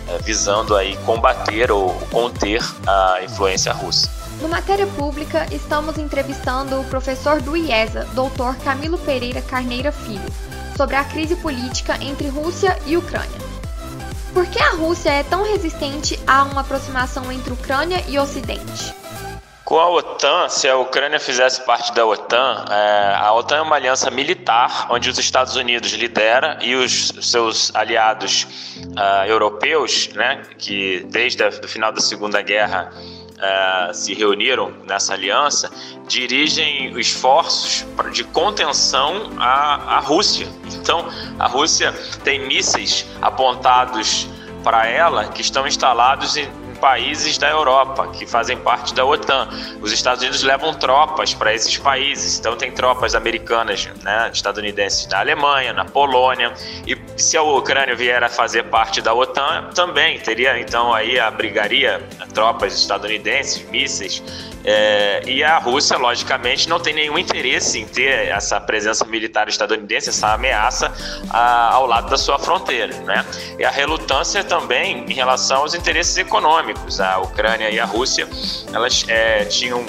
é, 0.08 0.18
visando 0.22 0.76
aí 0.76 0.96
combater 0.98 1.70
ou 1.70 1.92
conter 2.10 2.62
a 2.86 3.22
influência 3.22 3.72
russa. 3.72 4.10
No 4.40 4.48
Matéria 4.48 4.86
Pública, 4.86 5.46
estamos 5.50 5.96
entrevistando 5.96 6.78
o 6.80 6.84
professor 6.84 7.40
do 7.40 7.56
IESA, 7.56 8.06
doutor 8.12 8.54
Camilo 8.56 8.98
Pereira 8.98 9.40
Carneira 9.40 9.90
Filho, 9.90 10.30
sobre 10.76 10.94
a 10.94 11.04
crise 11.04 11.36
política 11.36 11.96
entre 12.02 12.28
Rússia 12.28 12.78
e 12.86 12.96
Ucrânia. 12.96 13.45
Por 14.36 14.44
que 14.48 14.60
a 14.60 14.72
Rússia 14.72 15.08
é 15.08 15.22
tão 15.22 15.44
resistente 15.44 16.20
a 16.26 16.42
uma 16.42 16.60
aproximação 16.60 17.32
entre 17.32 17.54
Ucrânia 17.54 18.04
e 18.06 18.18
Ocidente? 18.18 18.94
Com 19.64 19.80
a 19.80 19.88
OTAN, 19.88 20.50
se 20.50 20.68
a 20.68 20.76
Ucrânia 20.76 21.18
fizesse 21.18 21.64
parte 21.64 21.90
da 21.94 22.04
OTAN, 22.04 22.66
é, 22.70 23.14
a 23.16 23.32
OTAN 23.32 23.56
é 23.56 23.60
uma 23.62 23.76
aliança 23.76 24.10
militar 24.10 24.88
onde 24.90 25.08
os 25.08 25.18
Estados 25.18 25.56
Unidos 25.56 25.90
lidera 25.92 26.58
e 26.60 26.74
os 26.74 27.14
seus 27.22 27.74
aliados 27.74 28.46
uh, 28.76 29.26
europeus, 29.26 30.10
né, 30.12 30.42
que 30.58 31.06
desde 31.10 31.42
o 31.42 31.66
final 31.66 31.90
da 31.90 32.02
Segunda 32.02 32.42
Guerra 32.42 32.92
uh, 33.36 33.94
se 33.94 34.14
reuniram 34.14 34.72
nessa 34.86 35.14
aliança, 35.14 35.70
dirigem 36.06 36.98
esforços 36.98 37.84
de 38.12 38.24
contenção 38.24 39.30
à, 39.38 39.96
à 39.96 39.98
Rússia. 40.00 40.48
Então, 40.72 41.08
a 41.38 41.46
Rússia 41.46 41.92
tem 42.24 42.46
mísseis 42.46 43.06
apontados 43.20 44.26
para 44.62 44.86
ela 44.86 45.28
que 45.28 45.40
estão 45.40 45.66
instalados 45.66 46.36
em 46.36 46.48
países 46.76 47.38
da 47.38 47.48
Europa 47.50 48.08
que 48.08 48.26
fazem 48.26 48.56
parte 48.56 48.94
da 48.94 49.04
OTAN. 49.04 49.48
Os 49.80 49.92
Estados 49.92 50.22
Unidos 50.22 50.42
levam 50.42 50.74
tropas 50.74 51.34
para 51.34 51.54
esses 51.54 51.76
países, 51.78 52.38
então 52.38 52.56
tem 52.56 52.70
tropas 52.72 53.14
americanas, 53.14 53.88
né, 54.02 54.30
estadunidenses 54.32 55.06
na 55.08 55.20
Alemanha, 55.20 55.72
na 55.72 55.84
Polônia, 55.84 56.52
e 56.86 56.96
se 57.16 57.36
a 57.36 57.42
Ucrânia 57.42 57.94
vier 57.94 58.22
a 58.22 58.28
fazer 58.28 58.64
parte 58.64 59.00
da 59.00 59.14
OTAN, 59.14 59.70
também 59.74 60.18
teria 60.18 60.58
então 60.58 60.92
aí 60.92 61.18
abrigaria 61.18 62.00
tropas 62.32 62.78
estadunidenses, 62.78 63.68
mísseis 63.70 64.22
é, 64.68 65.22
e 65.24 65.44
a 65.44 65.58
Rússia, 65.58 65.96
logicamente, 65.96 66.68
não 66.68 66.80
tem 66.80 66.92
nenhum 66.92 67.16
interesse 67.16 67.78
em 67.78 67.86
ter 67.86 68.26
essa 68.28 68.60
presença 68.60 69.04
militar 69.04 69.48
estadunidense, 69.48 70.08
essa 70.08 70.32
ameaça 70.32 70.92
a, 71.30 71.72
ao 71.72 71.86
lado 71.86 72.10
da 72.10 72.18
sua 72.18 72.36
fronteira. 72.36 72.92
Né? 73.02 73.24
E 73.60 73.64
a 73.64 73.70
relutância 73.70 74.42
também 74.42 75.04
em 75.08 75.14
relação 75.14 75.58
aos 75.58 75.74
interesses 75.74 76.16
econômicos. 76.16 77.00
A 77.00 77.18
Ucrânia 77.18 77.70
e 77.70 77.78
a 77.78 77.84
Rússia 77.84 78.28
elas 78.72 79.04
é, 79.08 79.44
tinham 79.44 79.86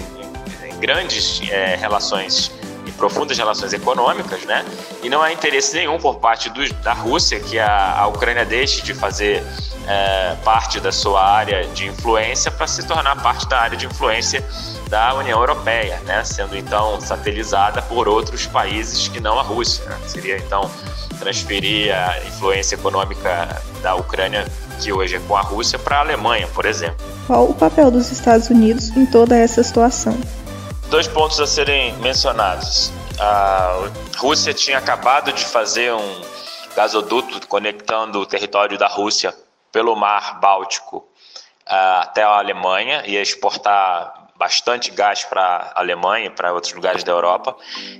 grandes 0.79 1.41
é, 1.49 1.75
relações 1.75 2.51
profundas 2.97 3.37
relações 3.37 3.71
econômicas, 3.71 4.43
né? 4.43 4.65
E 5.03 5.09
não 5.09 5.21
há 5.21 5.31
interesse 5.31 5.75
nenhum 5.75 5.97
por 5.97 6.15
parte 6.15 6.49
do, 6.49 6.67
da 6.83 6.93
Rússia 6.93 7.39
que 7.39 7.57
a, 7.59 7.99
a 7.99 8.07
Ucrânia 8.07 8.43
deixe 8.43 8.81
de 8.81 8.93
fazer 8.93 9.43
é, 9.87 10.35
parte 10.43 10.79
da 10.79 10.91
sua 10.91 11.23
área 11.23 11.65
de 11.67 11.87
influência 11.87 12.51
para 12.51 12.67
se 12.67 12.85
tornar 12.85 13.15
parte 13.21 13.47
da 13.47 13.59
área 13.59 13.77
de 13.77 13.85
influência 13.85 14.43
da 14.89 15.13
União 15.15 15.39
Europeia, 15.39 15.99
né? 16.05 16.23
sendo 16.23 16.57
então 16.57 16.99
satelizada 16.99 17.81
por 17.81 18.07
outros 18.07 18.45
países 18.45 19.07
que 19.07 19.19
não 19.19 19.39
a 19.39 19.41
Rússia. 19.41 19.85
Né? 19.85 19.97
Seria 20.07 20.37
então 20.37 20.69
transferir 21.19 21.95
a 21.95 22.19
influência 22.25 22.75
econômica 22.75 23.61
da 23.81 23.95
Ucrânia, 23.95 24.45
que 24.79 24.91
hoje 24.91 25.15
é 25.15 25.19
com 25.19 25.35
a 25.35 25.41
Rússia, 25.41 25.79
para 25.79 25.97
a 25.97 25.99
Alemanha, 26.01 26.47
por 26.53 26.65
exemplo. 26.65 27.05
Qual 27.25 27.49
o 27.49 27.53
papel 27.53 27.89
dos 27.89 28.11
Estados 28.11 28.49
Unidos 28.49 28.89
em 28.95 29.05
toda 29.05 29.35
essa 29.35 29.63
situação? 29.63 30.17
Dois 30.89 31.05
pontos 31.05 31.37
a 31.41 31.45
serem 31.45 31.93
mencionados. 31.97 32.93
A 33.19 33.89
Rússia 34.17 34.53
tinha 34.53 34.77
acabado 34.77 35.33
de 35.33 35.43
fazer 35.43 35.93
um 35.93 36.21
gasoduto 36.75 37.45
conectando 37.47 38.19
o 38.19 38.25
território 38.25 38.77
da 38.77 38.87
Rússia 38.87 39.35
pelo 39.69 39.95
mar 39.97 40.39
Báltico 40.39 40.99
uh, 41.67 42.01
até 42.01 42.23
a 42.23 42.37
Alemanha, 42.37 43.03
ia 43.05 43.21
exportar 43.21 44.26
bastante 44.37 44.91
gás 44.91 45.23
para 45.25 45.71
a 45.73 45.79
Alemanha 45.79 46.29
para 46.29 46.53
outros 46.53 46.73
lugares 46.73 47.03
da 47.03 47.11
Europa. 47.11 47.55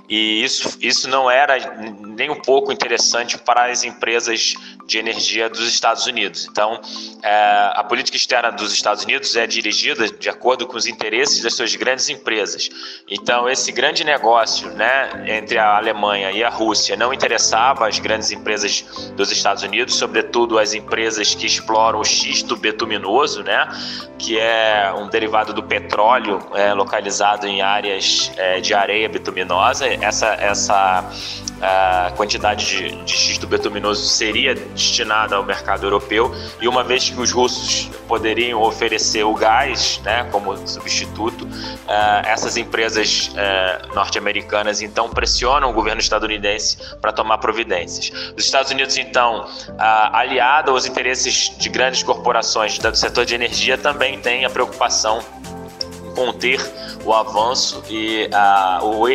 E 0.08 0.42
isso, 0.42 0.78
isso 0.80 1.08
não 1.08 1.30
era 1.30 1.58
nem 2.00 2.30
um 2.30 2.40
pouco 2.40 2.72
interessante 2.72 3.36
para 3.36 3.70
as 3.70 3.82
empresas 3.84 4.54
de 4.86 4.98
energia 4.98 5.50
dos 5.50 5.68
Estados 5.68 6.06
Unidos. 6.06 6.46
Então, 6.50 6.80
é, 7.22 7.72
a 7.74 7.84
política 7.84 8.16
externa 8.16 8.50
dos 8.50 8.72
Estados 8.72 9.04
Unidos 9.04 9.36
é 9.36 9.46
dirigida 9.46 10.08
de 10.08 10.28
acordo 10.30 10.66
com 10.66 10.76
os 10.76 10.86
interesses 10.86 11.42
das 11.42 11.54
suas 11.54 11.74
grandes 11.74 12.08
empresas. 12.08 12.70
Então, 13.08 13.48
esse 13.48 13.70
grande 13.72 14.04
negócio 14.04 14.70
né, 14.70 15.24
entre 15.26 15.58
a 15.58 15.76
Alemanha 15.76 16.30
e 16.30 16.42
a 16.42 16.48
Rússia 16.48 16.96
não 16.96 17.12
interessava 17.12 17.86
as 17.86 17.98
grandes 17.98 18.30
empresas 18.30 18.82
dos 19.14 19.30
Estados 19.30 19.62
Unidos, 19.62 19.94
sobretudo 19.94 20.58
as 20.58 20.72
empresas 20.72 21.34
que 21.34 21.46
exploram 21.46 22.00
o 22.00 22.04
xisto 22.04 22.56
betuminoso, 22.56 23.42
né, 23.42 23.68
que 24.18 24.38
é 24.38 24.92
um 24.96 25.08
derivado 25.08 25.52
do 25.52 25.62
petróleo 25.62 26.27
é, 26.54 26.72
localizado 26.74 27.46
em 27.46 27.62
áreas 27.62 28.32
é, 28.36 28.60
de 28.60 28.74
areia 28.74 29.08
bituminosa. 29.08 29.86
Essa, 29.86 30.34
essa 30.34 31.04
a 31.60 32.12
quantidade 32.16 32.66
de, 32.66 33.04
de 33.04 33.12
xisto 33.12 33.46
betuminoso 33.46 34.06
seria 34.06 34.54
destinada 34.54 35.36
ao 35.36 35.44
mercado 35.44 35.84
europeu 35.84 36.32
e 36.60 36.68
uma 36.68 36.84
vez 36.84 37.10
que 37.10 37.20
os 37.20 37.32
russos 37.32 37.90
poderiam 38.06 38.62
oferecer 38.62 39.24
o 39.24 39.34
gás 39.34 40.00
né, 40.04 40.24
como 40.30 40.56
substituto, 40.68 41.44
uh, 41.44 42.26
essas 42.26 42.56
empresas 42.56 43.28
uh, 43.32 43.94
norte-americanas 43.94 44.80
então 44.82 45.08
pressionam 45.08 45.70
o 45.70 45.72
governo 45.72 46.00
estadunidense 46.00 46.78
para 47.00 47.12
tomar 47.12 47.38
providências. 47.38 48.32
Os 48.36 48.44
Estados 48.44 48.70
Unidos 48.70 48.96
então, 48.96 49.44
uh, 49.44 49.74
aliado 50.12 50.70
aos 50.70 50.86
interesses 50.86 51.56
de 51.58 51.68
grandes 51.68 52.02
corporações 52.02 52.78
do 52.78 52.94
setor 52.94 53.24
de 53.24 53.34
energia, 53.34 53.76
também 53.76 54.20
tem 54.20 54.44
a 54.44 54.50
preocupação 54.50 55.22
conter 56.18 56.60
o 57.04 57.12
avanço 57.14 57.80
e 57.88 58.28
o, 58.82 59.06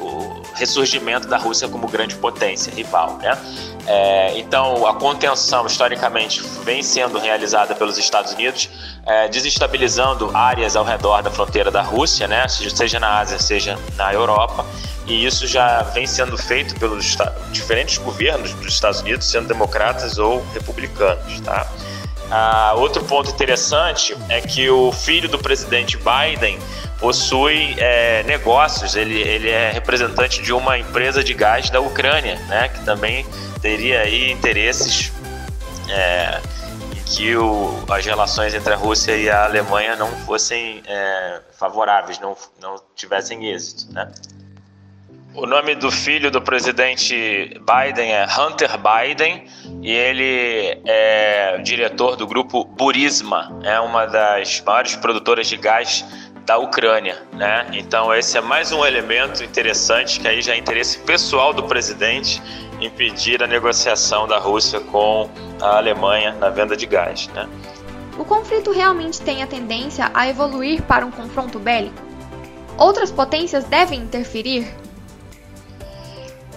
o 0.00 0.42
ressurgimento 0.54 1.26
da 1.26 1.36
Rússia 1.36 1.68
como 1.68 1.88
grande 1.88 2.14
potência 2.14 2.72
rival. 2.72 3.18
Né? 3.18 3.36
É, 3.84 4.38
então, 4.38 4.86
a 4.86 4.94
contenção, 4.94 5.66
historicamente, 5.66 6.40
vem 6.64 6.84
sendo 6.84 7.18
realizada 7.18 7.74
pelos 7.74 7.98
Estados 7.98 8.32
Unidos, 8.32 8.70
é, 9.04 9.28
desestabilizando 9.28 10.30
áreas 10.32 10.76
ao 10.76 10.84
redor 10.84 11.20
da 11.20 11.32
fronteira 11.32 11.70
da 11.70 11.82
Rússia, 11.82 12.28
né? 12.28 12.46
seja 12.46 13.00
na 13.00 13.18
Ásia, 13.18 13.40
seja 13.40 13.76
na 13.96 14.14
Europa. 14.14 14.64
E 15.04 15.26
isso 15.26 15.48
já 15.48 15.82
vem 15.82 16.06
sendo 16.06 16.38
feito 16.38 16.78
pelos 16.78 17.16
diferentes 17.50 17.98
governos 17.98 18.52
dos 18.54 18.72
Estados 18.72 19.00
Unidos, 19.00 19.28
sendo 19.28 19.48
democratas 19.48 20.16
ou 20.16 20.46
republicanos. 20.54 21.40
Tá? 21.40 21.66
Ah, 22.34 22.72
outro 22.78 23.04
ponto 23.04 23.28
interessante 23.28 24.16
é 24.30 24.40
que 24.40 24.70
o 24.70 24.90
filho 24.90 25.28
do 25.28 25.38
presidente 25.38 25.98
Biden 25.98 26.58
possui 26.98 27.74
é, 27.76 28.22
negócios, 28.22 28.96
ele, 28.96 29.20
ele 29.20 29.50
é 29.50 29.70
representante 29.70 30.40
de 30.40 30.50
uma 30.50 30.78
empresa 30.78 31.22
de 31.22 31.34
gás 31.34 31.68
da 31.68 31.78
Ucrânia, 31.78 32.36
né, 32.46 32.70
que 32.70 32.82
também 32.86 33.26
teria 33.60 34.00
aí 34.00 34.32
interesses 34.32 35.12
é, 35.90 36.40
em 36.96 37.02
que 37.02 37.36
o, 37.36 37.84
as 37.90 38.06
relações 38.06 38.54
entre 38.54 38.72
a 38.72 38.76
Rússia 38.76 39.14
e 39.14 39.28
a 39.28 39.44
Alemanha 39.44 39.94
não 39.94 40.08
fossem 40.24 40.82
é, 40.86 41.38
favoráveis, 41.58 42.18
não, 42.18 42.34
não 42.62 42.76
tivessem 42.96 43.52
êxito. 43.52 43.92
Né. 43.92 44.10
O 45.34 45.46
nome 45.46 45.74
do 45.74 45.90
filho 45.90 46.30
do 46.30 46.42
presidente 46.42 47.58
Biden 47.60 48.12
é 48.12 48.26
Hunter 48.26 48.70
Biden 48.76 49.44
e 49.80 49.90
ele 49.90 50.78
é 50.84 51.58
diretor 51.64 52.16
do 52.16 52.26
grupo 52.26 52.66
Burisma, 52.66 53.50
é 53.64 53.80
uma 53.80 54.04
das 54.04 54.60
maiores 54.60 54.94
produtoras 54.94 55.46
de 55.46 55.56
gás 55.56 56.04
da 56.44 56.58
Ucrânia, 56.58 57.22
né? 57.32 57.66
Então 57.72 58.14
esse 58.14 58.36
é 58.36 58.42
mais 58.42 58.72
um 58.72 58.84
elemento 58.84 59.42
interessante 59.42 60.20
que 60.20 60.28
aí 60.28 60.42
já 60.42 60.52
é 60.52 60.58
interesse 60.58 60.98
pessoal 60.98 61.54
do 61.54 61.62
presidente 61.62 62.42
impedir 62.78 63.42
a 63.42 63.46
negociação 63.46 64.28
da 64.28 64.38
Rússia 64.38 64.80
com 64.80 65.30
a 65.62 65.78
Alemanha 65.78 66.32
na 66.32 66.50
venda 66.50 66.76
de 66.76 66.84
gás, 66.84 67.28
né? 67.28 67.48
O 68.18 68.24
conflito 68.24 68.70
realmente 68.70 69.22
tem 69.22 69.42
a 69.42 69.46
tendência 69.46 70.10
a 70.12 70.28
evoluir 70.28 70.82
para 70.82 71.06
um 71.06 71.10
confronto 71.10 71.58
bélico? 71.58 71.96
Outras 72.76 73.10
potências 73.10 73.64
devem 73.64 74.00
interferir? 74.00 74.82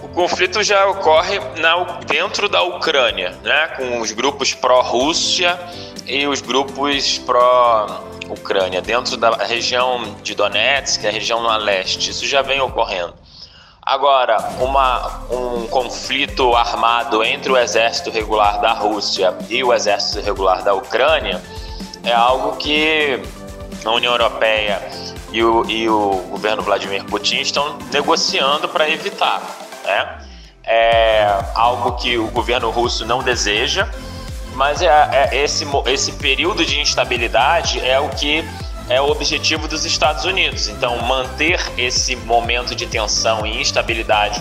O 0.02 0.08
conflito 0.08 0.62
já 0.62 0.86
ocorre 0.86 1.38
na, 1.58 1.76
dentro 2.06 2.48
da 2.48 2.62
Ucrânia, 2.62 3.30
né? 3.42 3.68
com 3.76 4.00
os 4.00 4.12
grupos 4.12 4.54
pró-Rússia 4.54 5.58
e 6.06 6.26
os 6.26 6.40
grupos 6.40 7.18
pró 7.18 8.04
Ucrânia, 8.28 8.82
dentro 8.82 9.16
da 9.16 9.30
região 9.44 10.16
de 10.22 10.34
Donetsk, 10.34 11.06
a 11.06 11.10
região 11.10 11.42
no 11.42 11.56
leste. 11.56 12.10
Isso 12.10 12.26
já 12.26 12.42
vem 12.42 12.60
ocorrendo. 12.60 13.14
Agora, 13.80 14.36
uma, 14.60 15.22
um 15.30 15.68
conflito 15.68 16.56
armado 16.56 17.22
entre 17.22 17.52
o 17.52 17.56
exército 17.56 18.10
regular 18.10 18.60
da 18.60 18.72
Rússia 18.72 19.32
e 19.48 19.62
o 19.62 19.72
exército 19.72 20.20
regular 20.20 20.64
da 20.64 20.74
Ucrânia 20.74 21.40
é 22.02 22.12
algo 22.12 22.56
que 22.56 23.22
a 23.84 23.90
União 23.92 24.12
Europeia 24.12 24.82
e 25.30 25.42
o, 25.42 25.64
e 25.70 25.88
o 25.88 26.16
governo 26.30 26.62
Vladimir 26.62 27.04
Putin 27.04 27.40
estão 27.40 27.78
negociando 27.92 28.68
para 28.68 28.90
evitar. 28.90 29.40
Né? 29.86 30.18
É 30.64 31.44
algo 31.54 31.92
que 31.92 32.18
o 32.18 32.28
governo 32.28 32.70
russo 32.70 33.06
não 33.06 33.22
deseja, 33.22 33.88
mas 34.54 34.82
é, 34.82 34.86
é, 34.86 35.44
esse, 35.44 35.64
esse 35.86 36.12
período 36.12 36.64
de 36.64 36.80
instabilidade 36.80 37.78
é 37.86 38.00
o 38.00 38.08
que 38.08 38.44
é 38.88 39.00
o 39.00 39.10
objetivo 39.10 39.68
dos 39.68 39.84
Estados 39.84 40.24
Unidos. 40.24 40.68
Então, 40.68 40.98
manter 41.02 41.60
esse 41.76 42.16
momento 42.16 42.74
de 42.74 42.86
tensão 42.86 43.44
e 43.46 43.60
instabilidade, 43.60 44.40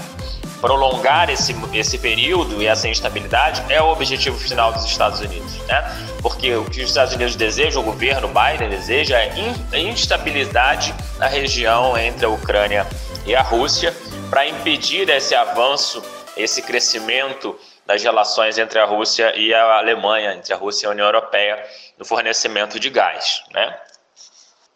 prolongar 0.61 1.29
esse, 1.29 1.55
esse 1.73 1.97
período 1.97 2.61
e 2.61 2.67
essa 2.67 2.87
instabilidade 2.87 3.63
é 3.69 3.81
o 3.81 3.91
objetivo 3.91 4.37
final 4.37 4.71
dos 4.71 4.85
Estados 4.85 5.19
Unidos, 5.19 5.57
né? 5.67 5.83
Porque 6.21 6.55
o 6.55 6.65
que 6.65 6.81
os 6.81 6.89
Estados 6.89 7.13
Unidos 7.13 7.35
desejam, 7.35 7.81
o 7.81 7.85
governo 7.85 8.29
Biden 8.29 8.69
deseja, 8.69 9.17
é 9.17 9.79
instabilidade 9.79 10.93
na 11.19 11.27
região 11.27 11.97
entre 11.97 12.25
a 12.25 12.29
Ucrânia 12.29 12.87
e 13.25 13.35
a 13.35 13.41
Rússia 13.41 13.93
para 14.29 14.47
impedir 14.47 15.09
esse 15.09 15.35
avanço, 15.35 16.03
esse 16.35 16.61
crescimento 16.61 17.57
das 17.85 18.03
relações 18.03 18.57
entre 18.57 18.79
a 18.79 18.85
Rússia 18.85 19.35
e 19.37 19.53
a 19.53 19.77
Alemanha, 19.77 20.33
entre 20.33 20.53
a 20.53 20.57
Rússia 20.57 20.85
e 20.85 20.89
a 20.89 20.91
União 20.91 21.05
Europeia, 21.05 21.63
no 21.97 22.05
fornecimento 22.05 22.79
de 22.79 22.89
gás. 22.89 23.43
Né? 23.53 23.77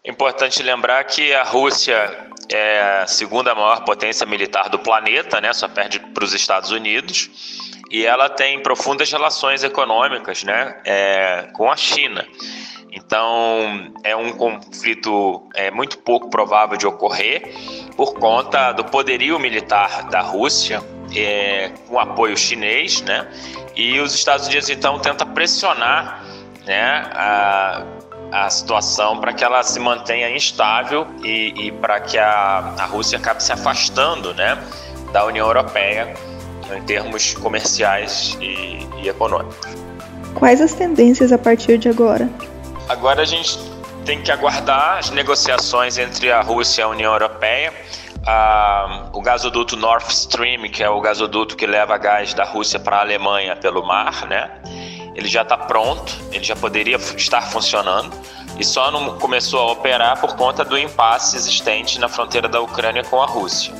Importante 0.06 0.62
lembrar 0.62 1.04
que 1.06 1.34
a 1.34 1.44
Rússia 1.44 2.28
é 2.50 3.02
a 3.02 3.08
segunda 3.08 3.54
maior 3.54 3.84
potência 3.84 4.26
militar 4.26 4.70
do 4.70 4.80
planeta, 4.80 5.42
né? 5.42 5.52
só 5.54 5.68
perde 5.68 6.00
para 6.00 6.24
os 6.24 6.34
Estados 6.34 6.72
Unidos, 6.72 7.30
e 7.90 8.06
ela 8.06 8.30
tem 8.30 8.62
profundas 8.62 9.12
relações 9.12 9.64
econômicas 9.64 10.44
né? 10.44 10.76
É, 10.86 11.48
com 11.54 11.70
a 11.70 11.76
China. 11.76 12.26
Então, 12.92 13.92
é 14.04 14.16
um 14.16 14.32
conflito 14.34 15.48
é, 15.56 15.70
muito 15.70 16.00
pouco 16.00 16.30
provável 16.30 16.76
de 16.76 16.88
ocorrer 16.88 17.54
por 17.96 18.14
conta 18.16 18.72
do 18.72 18.84
poderio 18.84 19.40
militar 19.40 20.10
da 20.10 20.22
Rússia, 20.22 20.82
é, 21.16 21.72
com 21.88 22.00
apoio 22.00 22.36
chinês, 22.36 23.02
né? 23.02 23.28
E 23.76 24.00
os 24.00 24.14
Estados 24.14 24.48
Unidos 24.48 24.70
então 24.70 24.98
tenta 25.00 25.26
pressionar, 25.26 26.24
né, 26.66 27.10
a, 27.14 27.84
a 28.32 28.50
situação 28.50 29.20
para 29.20 29.34
que 29.34 29.44
ela 29.44 29.64
se 29.64 29.80
mantenha 29.80 30.30
instável 30.30 31.08
e, 31.24 31.54
e 31.68 31.72
para 31.72 32.00
que 32.00 32.18
a, 32.18 32.74
a 32.78 32.86
Rússia 32.86 33.18
acabe 33.18 33.42
se 33.42 33.52
afastando, 33.52 34.34
né, 34.34 34.58
da 35.12 35.26
União 35.26 35.48
Europeia 35.48 36.14
em 36.76 36.82
termos 36.84 37.34
comerciais 37.34 38.38
e, 38.42 38.88
e 39.02 39.10
econômicos. 39.10 39.58
Quais 40.36 40.62
as 40.62 40.74
tendências 40.74 41.32
a 41.32 41.38
partir 41.38 41.78
de 41.78 41.90
agora? 41.90 42.30
Agora 42.88 43.22
a 43.22 43.26
gente 43.26 43.58
tem 44.06 44.22
que 44.22 44.32
aguardar 44.32 44.98
as 45.00 45.10
negociações 45.12 45.98
entre 45.98 46.32
a 46.32 46.42
Rússia 46.42 46.82
e 46.82 46.84
a 46.84 46.88
União 46.88 47.14
Europeia 47.14 47.74
ah, 48.26 49.10
o 49.14 49.22
gasoduto 49.22 49.76
Nord 49.76 50.06
Stream, 50.12 50.70
que 50.70 50.84
é 50.84 50.90
o 50.90 51.00
gasoduto 51.00 51.56
que 51.56 51.66
leva 51.66 51.98
gás 51.98 52.34
da 52.34 52.44
Rússia 52.44 52.80
para 52.80 52.98
a 52.98 53.02
Alemanha 53.02 53.56
pelo 53.56 53.86
mar, 53.86 54.28
né? 54.28 54.52
Ele 55.16 55.28
já 55.28 55.42
está 55.42 55.58
pronto, 55.58 56.16
ele 56.32 56.44
já 56.44 56.56
poderia 56.56 56.98
estar 56.98 57.42
funcionando 57.42 58.16
e 58.58 58.64
só 58.64 58.92
não 58.92 59.18
começou 59.18 59.60
a 59.62 59.72
operar 59.72 60.20
por 60.20 60.36
conta 60.36 60.64
do 60.64 60.78
impasse 60.78 61.36
existente 61.36 62.00
na 62.00 62.08
fronteira 62.08 62.48
da 62.48 62.62
Ucrânia 62.62 63.04
com 63.04 63.22
a 63.22 63.26
Rússia. 63.26 63.74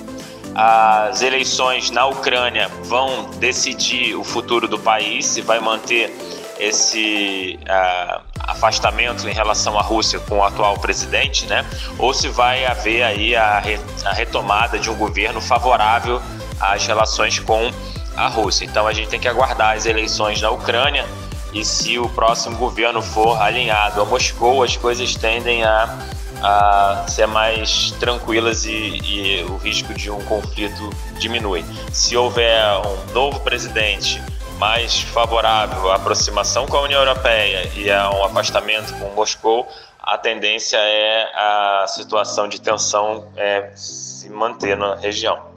As 0.56 1.22
eleições 1.22 1.92
na 1.92 2.06
Ucrânia 2.08 2.70
vão 2.84 3.30
decidir 3.40 4.16
o 4.16 4.24
futuro 4.24 4.68
do 4.68 4.78
país, 4.78 5.26
se 5.26 5.42
vai 5.42 5.60
manter 5.60 6.14
esse 6.60 7.58
uh, 7.62 8.22
afastamento 8.40 9.28
em 9.28 9.34
relação 9.34 9.80
à 9.80 9.82
Rússia 9.82 10.20
com 10.20 10.40
o 10.40 10.44
atual 10.44 10.78
presidente, 10.78 11.46
né? 11.46 11.66
Ou 11.98 12.14
se 12.14 12.28
vai 12.28 12.66
haver 12.66 13.04
aí 13.04 13.36
a, 13.36 13.60
re, 13.60 13.80
a 14.04 14.12
retomada 14.12 14.78
de 14.78 14.90
um 14.90 14.96
governo 14.96 15.40
favorável 15.40 16.22
às 16.60 16.86
relações 16.86 17.40
com 17.40 17.72
a 18.18 18.28
Rússia. 18.28 18.66
Então 18.66 18.86
a 18.86 18.92
gente 18.92 19.08
tem 19.08 19.20
que 19.20 19.28
aguardar 19.28 19.78
as 19.78 19.86
eleições 19.86 20.42
na 20.42 20.50
Ucrânia 20.50 21.06
e 21.54 21.64
se 21.64 21.98
o 21.98 22.10
próximo 22.10 22.58
governo 22.58 23.02
for 23.02 23.42
alinhado 23.42 24.02
a 24.02 24.06
Moscou, 24.06 24.62
as 24.62 24.76
coisas 24.76 25.16
tendem 25.16 25.64
a, 25.64 25.98
a 26.42 27.06
ser 27.08 27.28
mais 27.28 27.92
tranquilas 28.00 28.66
e, 28.66 28.72
e 29.04 29.44
o 29.44 29.58
risco 29.58 29.94
de 29.94 30.10
um 30.10 30.24
conflito 30.26 30.90
diminui. 31.18 31.64
Se 31.92 32.16
houver 32.16 32.64
um 32.86 33.14
novo 33.14 33.40
presidente 33.42 34.22
mais 34.58 35.00
favorável 35.00 35.92
à 35.92 35.96
aproximação 35.96 36.68
com 36.68 36.78
a 36.78 36.82
União 36.82 37.00
Europeia 37.00 37.70
e 37.76 37.90
a 37.90 38.10
um 38.10 38.24
afastamento 38.24 38.94
com 39.00 39.10
Moscou, 39.16 39.68
a 40.02 40.18
tendência 40.18 40.78
é 40.78 41.32
a 41.36 41.86
situação 41.88 42.48
de 42.48 42.60
tensão 42.60 43.28
é, 43.38 43.72
se 43.76 44.30
manter 44.30 44.76
na 44.76 44.96
região. 44.96 45.50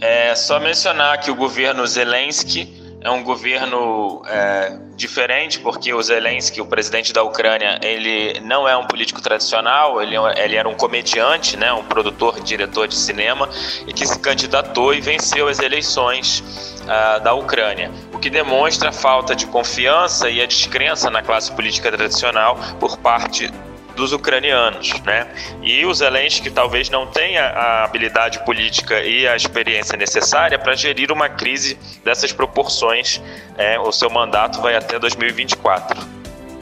É 0.00 0.34
só 0.34 0.60
mencionar 0.60 1.18
que 1.20 1.30
o 1.30 1.34
governo 1.34 1.86
Zelensky 1.86 2.85
é 3.06 3.10
um 3.10 3.22
governo 3.22 4.20
é, 4.26 4.76
diferente, 4.96 5.60
porque 5.60 5.94
o 5.94 6.02
Zelensky, 6.02 6.60
o 6.60 6.66
presidente 6.66 7.12
da 7.12 7.22
Ucrânia, 7.22 7.78
ele 7.80 8.40
não 8.40 8.66
é 8.66 8.76
um 8.76 8.84
político 8.84 9.22
tradicional, 9.22 10.02
ele, 10.02 10.16
é 10.16 10.44
ele 10.44 10.56
era 10.56 10.68
um 10.68 10.74
comediante, 10.74 11.56
né, 11.56 11.72
um 11.72 11.84
produtor, 11.84 12.40
diretor 12.40 12.88
de 12.88 12.96
cinema, 12.96 13.48
e 13.86 13.92
que 13.92 14.04
se 14.04 14.18
candidatou 14.18 14.92
e 14.92 15.00
venceu 15.00 15.46
as 15.46 15.60
eleições 15.60 16.40
uh, 16.82 17.22
da 17.22 17.32
Ucrânia, 17.32 17.92
o 18.12 18.18
que 18.18 18.28
demonstra 18.28 18.88
a 18.88 18.92
falta 18.92 19.36
de 19.36 19.46
confiança 19.46 20.28
e 20.28 20.42
a 20.42 20.46
descrença 20.46 21.08
na 21.08 21.22
classe 21.22 21.52
política 21.52 21.92
tradicional 21.92 22.58
por 22.80 22.98
parte 22.98 23.52
dos 23.96 24.12
ucranianos, 24.12 24.92
né? 25.02 25.26
E 25.62 25.84
o 25.84 25.92
Zelensky 25.92 26.50
talvez 26.50 26.88
não 26.88 27.06
tenha 27.06 27.44
a 27.46 27.84
habilidade 27.84 28.44
política 28.44 29.00
e 29.00 29.26
a 29.26 29.34
experiência 29.34 29.96
necessária 29.96 30.58
para 30.58 30.76
gerir 30.76 31.10
uma 31.10 31.28
crise 31.28 31.76
dessas 32.04 32.30
proporções. 32.32 33.20
É, 33.56 33.80
o 33.80 33.90
seu 33.90 34.10
mandato 34.10 34.60
vai 34.60 34.76
até 34.76 34.98
2024. 34.98 36.06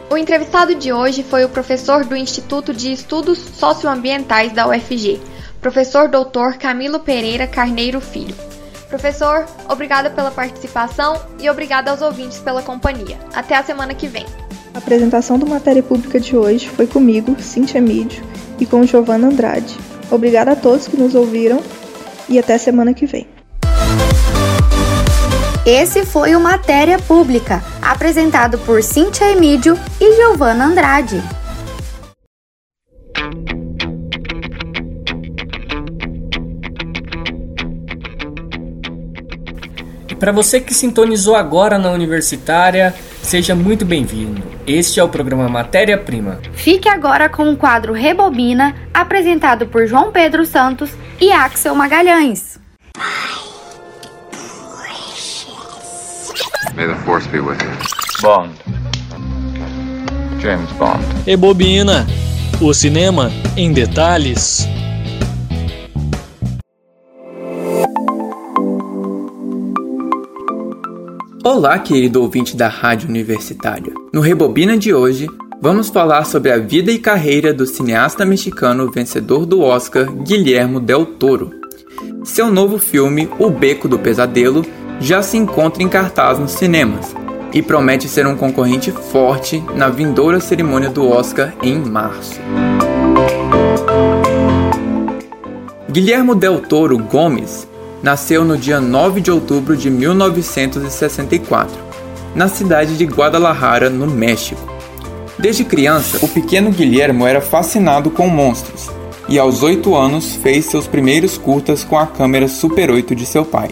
O 0.08 0.16
entrevistado 0.16 0.74
de 0.74 0.92
hoje 0.92 1.22
foi 1.22 1.44
o 1.44 1.48
professor 1.48 2.04
do 2.04 2.16
Instituto 2.16 2.72
de 2.72 2.92
Estudos 2.92 3.38
Socioambientais 3.38 4.52
da 4.52 4.66
UFG, 4.68 5.20
professor 5.60 6.08
doutor 6.08 6.56
Camilo 6.56 7.00
Pereira 7.00 7.46
Carneiro 7.46 8.00
Filho. 8.00 8.34
Professor, 8.88 9.44
obrigada 9.68 10.10
pela 10.10 10.30
participação 10.30 11.20
e 11.40 11.50
obrigada 11.50 11.90
aos 11.90 12.00
ouvintes 12.00 12.38
pela 12.38 12.62
companhia. 12.62 13.18
Até 13.34 13.56
a 13.56 13.62
semana 13.64 13.92
que 13.92 14.06
vem. 14.06 14.43
A 14.74 14.78
apresentação 14.78 15.38
do 15.38 15.46
Matéria 15.46 15.84
Pública 15.84 16.18
de 16.18 16.36
hoje 16.36 16.68
foi 16.68 16.84
comigo, 16.84 17.40
Cintia 17.40 17.80
Mídio, 17.80 18.24
e 18.58 18.66
com 18.66 18.84
Giovana 18.84 19.28
Andrade. 19.28 19.78
Obrigada 20.10 20.50
a 20.50 20.56
todos 20.56 20.88
que 20.88 20.96
nos 20.96 21.14
ouviram 21.14 21.62
e 22.28 22.40
até 22.40 22.58
semana 22.58 22.92
que 22.92 23.06
vem. 23.06 23.24
Esse 25.64 26.04
foi 26.04 26.34
o 26.34 26.40
Matéria 26.40 26.98
Pública, 26.98 27.62
apresentado 27.80 28.58
por 28.58 28.82
Cintia 28.82 29.30
Emídio 29.30 29.78
e 30.00 30.16
Giovana 30.16 30.66
Andrade. 30.66 31.22
E 40.10 40.16
para 40.16 40.32
você 40.32 40.60
que 40.60 40.74
sintonizou 40.74 41.36
agora 41.36 41.78
na 41.78 41.92
Universitária, 41.92 42.92
Seja 43.24 43.54
muito 43.54 43.86
bem-vindo. 43.86 44.42
Este 44.66 45.00
é 45.00 45.02
o 45.02 45.08
programa 45.08 45.48
Matéria 45.48 45.96
Prima. 45.96 46.40
Fique 46.52 46.90
agora 46.90 47.26
com 47.26 47.50
o 47.50 47.56
quadro 47.56 47.94
Rebobina, 47.94 48.74
apresentado 48.92 49.66
por 49.66 49.86
João 49.86 50.12
Pedro 50.12 50.44
Santos 50.44 50.90
e 51.18 51.32
Axel 51.32 51.74
Magalhães. 51.74 52.60
May 56.74 56.86
the 56.86 56.94
force 57.06 57.26
be 57.28 57.40
with 57.40 57.56
you. 57.62 57.70
Bond. 58.20 58.52
James 60.38 60.70
Bond. 60.72 61.02
Rebobina. 61.24 62.06
O 62.60 62.74
cinema 62.74 63.32
em 63.56 63.72
detalhes. 63.72 64.68
Olá, 71.46 71.78
querido 71.78 72.22
ouvinte 72.22 72.56
da 72.56 72.68
Rádio 72.68 73.06
Universitária. 73.06 73.92
No 74.10 74.22
Rebobina 74.22 74.78
de 74.78 74.94
hoje, 74.94 75.28
vamos 75.60 75.90
falar 75.90 76.24
sobre 76.24 76.50
a 76.50 76.56
vida 76.56 76.90
e 76.90 76.98
carreira 76.98 77.52
do 77.52 77.66
cineasta 77.66 78.24
mexicano 78.24 78.90
vencedor 78.90 79.44
do 79.44 79.60
Oscar 79.60 80.10
Guillermo 80.10 80.80
del 80.80 81.04
Toro. 81.04 81.50
Seu 82.24 82.50
novo 82.50 82.78
filme, 82.78 83.28
O 83.38 83.50
Beco 83.50 83.86
do 83.86 83.98
Pesadelo, 83.98 84.64
já 84.98 85.20
se 85.20 85.36
encontra 85.36 85.82
em 85.82 85.88
cartaz 85.88 86.38
nos 86.38 86.52
cinemas 86.52 87.14
e 87.52 87.60
promete 87.60 88.08
ser 88.08 88.26
um 88.26 88.36
concorrente 88.38 88.90
forte 88.90 89.62
na 89.76 89.90
vindoura 89.90 90.40
cerimônia 90.40 90.88
do 90.88 91.06
Oscar 91.06 91.52
em 91.62 91.78
março. 91.78 92.40
Guillermo 95.90 96.34
del 96.34 96.62
Toro 96.62 96.96
Gomes 96.96 97.68
nasceu 98.04 98.44
no 98.44 98.58
dia 98.58 98.82
9 98.82 99.22
de 99.22 99.30
outubro 99.30 99.74
de 99.74 99.88
1964, 99.88 101.74
na 102.34 102.48
cidade 102.48 102.98
de 102.98 103.06
Guadalajara, 103.06 103.88
no 103.88 104.06
México. 104.06 104.60
Desde 105.38 105.64
criança, 105.64 106.18
o 106.20 106.28
pequeno 106.28 106.70
Guilhermo 106.70 107.26
era 107.26 107.40
fascinado 107.40 108.10
com 108.10 108.28
monstros 108.28 108.90
e 109.26 109.38
aos 109.38 109.62
8 109.62 109.96
anos 109.96 110.36
fez 110.36 110.66
seus 110.66 110.86
primeiros 110.86 111.38
curtas 111.38 111.82
com 111.82 111.98
a 111.98 112.06
câmera 112.06 112.46
Super 112.46 112.90
8 112.90 113.14
de 113.14 113.24
seu 113.24 113.42
pai. 113.42 113.70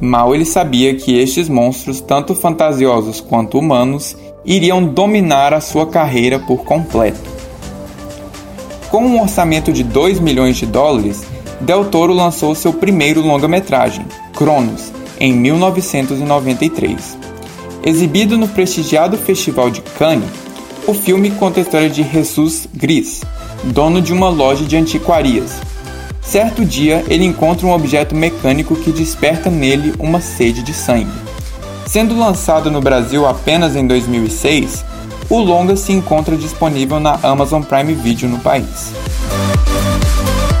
Mal 0.00 0.32
ele 0.32 0.44
sabia 0.44 0.94
que 0.94 1.18
estes 1.18 1.48
monstros, 1.48 2.00
tanto 2.00 2.36
fantasiosos 2.36 3.20
quanto 3.20 3.58
humanos, 3.58 4.16
iriam 4.44 4.84
dominar 4.84 5.52
a 5.52 5.60
sua 5.60 5.88
carreira 5.88 6.38
por 6.38 6.58
completo. 6.58 7.34
Com 8.92 9.04
um 9.04 9.20
orçamento 9.20 9.72
de 9.72 9.82
2 9.82 10.20
milhões 10.20 10.56
de 10.56 10.66
dólares, 10.66 11.33
Del 11.64 11.86
Toro 11.86 12.12
lançou 12.12 12.54
seu 12.54 12.74
primeiro 12.74 13.22
longa-metragem, 13.22 14.04
Cronos, 14.34 14.92
em 15.18 15.32
1993. 15.32 17.16
Exibido 17.82 18.36
no 18.36 18.46
prestigiado 18.46 19.16
Festival 19.16 19.70
de 19.70 19.80
Cannes, 19.80 20.28
o 20.86 20.92
filme 20.92 21.30
conta 21.30 21.60
a 21.60 21.62
história 21.62 21.88
de 21.88 22.02
Jesus 22.02 22.68
Gris, 22.74 23.22
dono 23.64 24.02
de 24.02 24.12
uma 24.12 24.28
loja 24.28 24.62
de 24.66 24.76
antiquarias. 24.76 25.52
Certo 26.20 26.66
dia, 26.66 27.02
ele 27.08 27.24
encontra 27.24 27.66
um 27.66 27.72
objeto 27.72 28.14
mecânico 28.14 28.76
que 28.76 28.92
desperta 28.92 29.48
nele 29.48 29.94
uma 29.98 30.20
sede 30.20 30.62
de 30.62 30.74
sangue. 30.74 31.10
Sendo 31.86 32.18
lançado 32.18 32.70
no 32.70 32.82
Brasil 32.82 33.26
apenas 33.26 33.74
em 33.74 33.86
2006, 33.86 34.84
o 35.30 35.38
longa 35.38 35.76
se 35.76 35.92
encontra 35.92 36.36
disponível 36.36 37.00
na 37.00 37.18
Amazon 37.22 37.62
Prime 37.62 37.94
Video 37.94 38.28
no 38.28 38.38
país. 38.40 38.92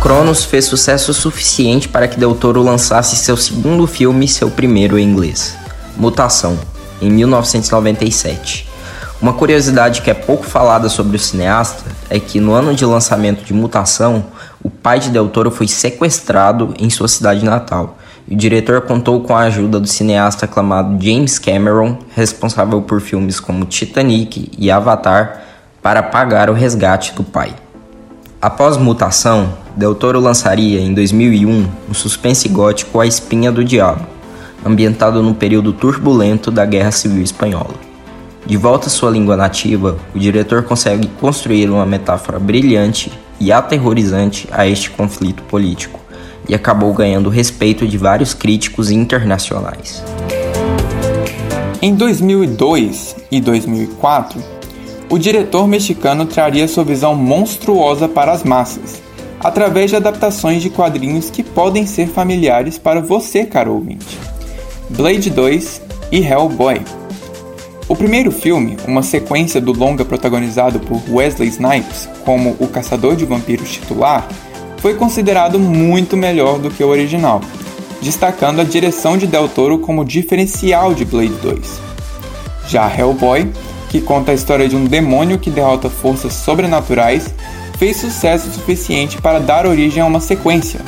Cronos 0.04 0.44
fez 0.44 0.66
sucesso 0.66 1.14
suficiente 1.14 1.88
para 1.88 2.06
que 2.06 2.20
Del 2.20 2.34
Toro 2.34 2.62
lançasse 2.62 3.16
seu 3.16 3.38
segundo 3.38 3.86
filme 3.86 4.26
e 4.26 4.28
seu 4.28 4.50
primeiro 4.50 4.98
em 4.98 5.02
inglês, 5.02 5.56
Mutação, 5.96 6.58
em 7.00 7.10
1997. 7.10 8.68
Uma 9.18 9.32
curiosidade 9.32 10.02
que 10.02 10.10
é 10.10 10.12
pouco 10.12 10.44
falada 10.44 10.90
sobre 10.90 11.16
o 11.16 11.18
cineasta 11.18 11.84
é 12.10 12.20
que 12.20 12.38
no 12.38 12.52
ano 12.52 12.74
de 12.74 12.84
lançamento 12.84 13.44
de 13.44 13.54
Mutação, 13.54 14.26
o 14.62 14.68
pai 14.68 15.00
de 15.00 15.08
Del 15.08 15.30
Toro 15.30 15.50
foi 15.50 15.66
sequestrado 15.66 16.74
em 16.78 16.90
sua 16.90 17.08
cidade 17.08 17.42
natal. 17.42 17.96
O 18.30 18.36
diretor 18.36 18.82
contou 18.82 19.22
com 19.22 19.34
a 19.34 19.44
ajuda 19.44 19.80
do 19.80 19.88
cineasta 19.88 20.44
aclamado 20.44 21.02
James 21.02 21.38
Cameron, 21.38 21.96
responsável 22.14 22.82
por 22.82 23.00
filmes 23.00 23.40
como 23.40 23.64
Titanic 23.64 24.50
e 24.58 24.70
Avatar, 24.70 25.44
para 25.82 26.02
pagar 26.02 26.50
o 26.50 26.52
resgate 26.52 27.14
do 27.14 27.24
pai. 27.24 27.54
Após 28.38 28.76
Mutação, 28.76 29.63
Del 29.76 29.92
Toro 29.96 30.20
lançaria 30.20 30.80
em 30.80 30.94
2001 30.94 31.66
o 31.90 31.94
suspense 31.94 32.48
gótico 32.48 33.00
A 33.00 33.06
Espinha 33.06 33.50
do 33.50 33.64
Diabo, 33.64 34.06
ambientado 34.64 35.20
no 35.20 35.34
período 35.34 35.72
turbulento 35.72 36.48
da 36.48 36.64
Guerra 36.64 36.92
Civil 36.92 37.24
Espanhola. 37.24 37.74
De 38.46 38.56
volta 38.56 38.86
à 38.86 38.90
sua 38.90 39.10
língua 39.10 39.36
nativa, 39.36 39.96
o 40.14 40.18
diretor 40.18 40.62
consegue 40.62 41.08
construir 41.20 41.68
uma 41.70 41.84
metáfora 41.84 42.38
brilhante 42.38 43.10
e 43.40 43.50
aterrorizante 43.50 44.48
a 44.52 44.64
este 44.64 44.90
conflito 44.90 45.42
político, 45.42 45.98
e 46.48 46.54
acabou 46.54 46.92
ganhando 46.92 47.26
o 47.26 47.30
respeito 47.30 47.84
de 47.88 47.98
vários 47.98 48.32
críticos 48.32 48.92
internacionais. 48.92 50.04
Em 51.82 51.96
2002 51.96 53.16
e 53.28 53.40
2004, 53.40 54.40
o 55.10 55.18
diretor 55.18 55.66
mexicano 55.66 56.26
traria 56.26 56.68
sua 56.68 56.84
visão 56.84 57.16
monstruosa 57.16 58.08
para 58.08 58.30
as 58.30 58.44
massas, 58.44 59.02
através 59.44 59.90
de 59.90 59.96
adaptações 59.96 60.62
de 60.62 60.70
quadrinhos 60.70 61.28
que 61.28 61.42
podem 61.42 61.84
ser 61.86 62.08
familiares 62.08 62.78
para 62.78 63.02
você, 63.02 63.44
caro 63.44 63.74
ouvinte. 63.74 64.18
Blade 64.88 65.28
2 65.28 65.82
e 66.10 66.24
Hellboy. 66.24 66.80
O 67.86 67.94
primeiro 67.94 68.32
filme, 68.32 68.78
uma 68.88 69.02
sequência 69.02 69.60
do 69.60 69.70
longa 69.70 70.02
protagonizado 70.02 70.80
por 70.80 70.98
Wesley 71.10 71.50
Snipes 71.50 72.08
como 72.24 72.56
o 72.58 72.66
caçador 72.66 73.14
de 73.14 73.26
vampiros 73.26 73.70
titular, 73.70 74.26
foi 74.78 74.94
considerado 74.94 75.58
muito 75.58 76.16
melhor 76.16 76.58
do 76.58 76.70
que 76.70 76.82
o 76.82 76.88
original, 76.88 77.42
destacando 78.00 78.62
a 78.62 78.64
direção 78.64 79.18
de 79.18 79.26
Del 79.26 79.46
Toro 79.46 79.78
como 79.78 80.06
diferencial 80.06 80.94
de 80.94 81.04
Blade 81.04 81.34
2. 81.42 81.80
Já 82.66 82.90
Hellboy, 82.90 83.52
que 83.90 84.00
conta 84.00 84.32
a 84.32 84.34
história 84.34 84.66
de 84.66 84.74
um 84.74 84.86
demônio 84.86 85.38
que 85.38 85.50
derrota 85.50 85.90
forças 85.90 86.32
sobrenaturais, 86.32 87.32
fez 87.78 87.96
sucesso 87.96 88.50
suficiente 88.50 89.20
para 89.20 89.38
dar 89.40 89.66
origem 89.66 90.02
a 90.02 90.06
uma 90.06 90.20
sequência, 90.20 90.80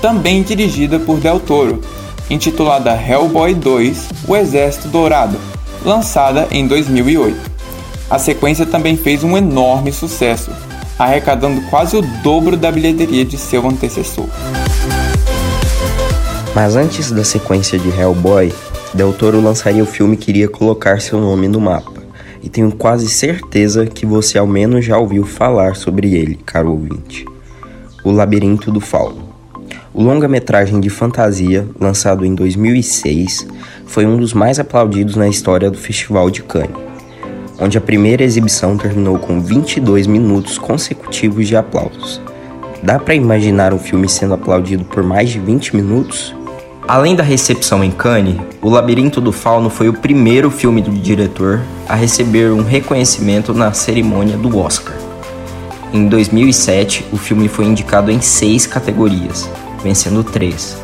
também 0.00 0.42
dirigida 0.42 0.98
por 0.98 1.18
Del 1.18 1.40
Toro, 1.40 1.80
intitulada 2.28 2.92
Hellboy 2.94 3.54
2: 3.54 4.08
O 4.26 4.36
Exército 4.36 4.88
Dourado, 4.88 5.38
lançada 5.84 6.48
em 6.50 6.66
2008. 6.66 7.52
A 8.10 8.18
sequência 8.18 8.66
também 8.66 8.96
fez 8.96 9.24
um 9.24 9.36
enorme 9.36 9.92
sucesso, 9.92 10.50
arrecadando 10.98 11.62
quase 11.70 11.96
o 11.96 12.02
dobro 12.22 12.56
da 12.56 12.70
bilheteria 12.70 13.24
de 13.24 13.38
seu 13.38 13.66
antecessor. 13.66 14.26
Mas 16.54 16.76
antes 16.76 17.10
da 17.10 17.24
sequência 17.24 17.78
de 17.78 17.88
Hellboy, 17.88 18.52
Del 18.92 19.12
Toro 19.14 19.40
lançaria 19.40 19.82
o 19.82 19.86
filme 19.86 20.18
que 20.18 20.30
iria 20.30 20.48
colocar 20.48 21.00
seu 21.00 21.18
nome 21.18 21.48
no 21.48 21.58
mapa. 21.58 21.91
E 22.42 22.48
tenho 22.48 22.72
quase 22.72 23.08
certeza 23.08 23.86
que 23.86 24.04
você 24.04 24.36
ao 24.36 24.46
menos 24.46 24.84
já 24.84 24.98
ouviu 24.98 25.24
falar 25.24 25.76
sobre 25.76 26.14
ele, 26.14 26.40
caro 26.44 26.72
ouvinte. 26.72 27.24
O 28.04 28.10
Labirinto 28.10 28.72
do 28.72 28.80
Fauno. 28.80 29.32
O 29.94 30.02
longa-metragem 30.02 30.80
de 30.80 30.90
fantasia, 30.90 31.68
lançado 31.78 32.24
em 32.24 32.34
2006, 32.34 33.46
foi 33.86 34.06
um 34.06 34.16
dos 34.16 34.32
mais 34.32 34.58
aplaudidos 34.58 35.16
na 35.16 35.28
história 35.28 35.70
do 35.70 35.76
Festival 35.76 36.30
de 36.30 36.42
Cannes, 36.42 36.76
onde 37.60 37.78
a 37.78 37.80
primeira 37.80 38.24
exibição 38.24 38.76
terminou 38.76 39.18
com 39.18 39.40
22 39.40 40.06
minutos 40.06 40.58
consecutivos 40.58 41.46
de 41.46 41.56
aplausos. 41.56 42.20
Dá 42.82 42.98
para 42.98 43.14
imaginar 43.14 43.72
um 43.72 43.78
filme 43.78 44.08
sendo 44.08 44.34
aplaudido 44.34 44.84
por 44.84 45.04
mais 45.04 45.30
de 45.30 45.38
20 45.38 45.76
minutos? 45.76 46.34
Além 46.86 47.14
da 47.14 47.22
recepção 47.22 47.82
em 47.84 47.90
Cannes, 47.90 48.40
O 48.60 48.68
Labirinto 48.68 49.20
do 49.20 49.32
Fauno 49.32 49.70
foi 49.70 49.88
o 49.88 49.92
primeiro 49.92 50.50
filme 50.50 50.82
do 50.82 50.90
diretor 50.90 51.60
a 51.88 51.94
receber 51.94 52.50
um 52.50 52.62
reconhecimento 52.62 53.54
na 53.54 53.72
cerimônia 53.72 54.36
do 54.36 54.58
Oscar. 54.58 54.94
Em 55.92 56.08
2007, 56.08 57.06
o 57.12 57.16
filme 57.16 57.48
foi 57.48 57.66
indicado 57.66 58.10
em 58.10 58.20
seis 58.20 58.66
categorias, 58.66 59.48
vencendo 59.82 60.24
três: 60.24 60.76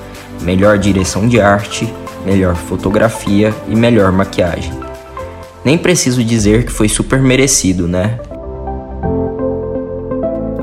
melhor 0.43 0.79
direção 0.79 1.27
de 1.27 1.41
arte, 1.41 1.93
melhor 2.25 2.55
fotografia 2.55 3.53
e 3.69 3.75
melhor 3.75 4.13
maquiagem. 4.13 4.73
Nem 5.65 5.77
preciso 5.77 6.23
dizer 6.23 6.65
que 6.65 6.73
foi 6.73 6.89
super 6.89 7.21
merecido, 7.21 7.89
né? 7.89 8.21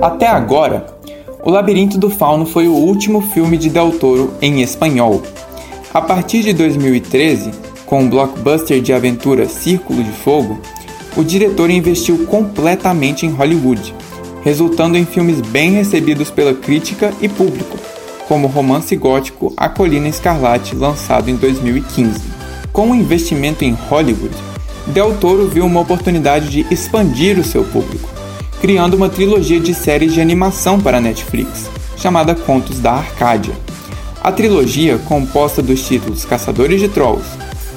Até 0.02 0.28
agora, 0.28 0.86
O 1.46 1.52
Labirinto 1.52 2.00
do 2.00 2.10
Fauno 2.10 2.44
foi 2.44 2.68
o 2.68 2.74
último 2.74 3.22
filme 3.22 3.56
de 3.56 3.70
Del 3.70 3.92
Toro 3.92 4.34
em 4.42 4.64
espanhol. 4.64 5.22
A 5.94 6.02
partir 6.02 6.42
de 6.42 6.52
2013, 6.54 7.52
com 7.86 8.04
o 8.04 8.10
blockbuster 8.10 8.82
de 8.82 8.92
aventura 8.92 9.48
Círculo 9.48 10.04
de 10.04 10.10
Fogo, 10.10 10.60
o 11.16 11.24
diretor 11.24 11.70
investiu 11.70 12.26
completamente 12.26 13.28
em 13.28 13.30
Hollywood, 13.30 13.94
resultando 14.44 14.98
em 14.98 15.06
filmes 15.06 15.40
bem 15.40 15.74
recebidos 15.74 16.32
pela 16.32 16.56
crítica 16.56 17.14
e 17.22 17.30
público, 17.30 17.78
como 18.28 18.48
o 18.48 18.52
romance 18.52 18.96
gótico 18.96 19.54
A 19.56 19.70
Colina 19.70 20.08
Escarlate, 20.08 20.76
lançado 20.76 21.30
em 21.30 21.36
2015. 21.36 22.22
Com 22.74 22.90
o 22.90 22.96
investimento 22.96 23.64
em 23.64 23.74
Hollywood, 23.88 24.36
Del 24.88 25.16
Toro 25.18 25.48
viu 25.48 25.64
uma 25.64 25.82
oportunidade 25.82 26.50
de 26.50 26.66
expandir 26.74 27.38
o 27.38 27.44
seu 27.44 27.64
público, 27.64 28.15
criando 28.62 28.96
uma 28.96 29.10
trilogia 29.10 29.60
de 29.60 29.74
séries 29.74 30.14
de 30.14 30.22
animação 30.22 30.80
para 30.80 30.98
a 30.98 31.02
Netflix, 31.02 31.70
chamada 31.98 32.36
Contos 32.36 32.80
da 32.80 32.94
Arcádia. 32.94 33.54
A 34.24 34.32
trilogia, 34.32 34.98
composta 34.98 35.62
dos 35.62 35.86
títulos 35.86 36.26
Caçadores 36.26 36.80
de 36.80 36.90
Trolls, 36.90 37.28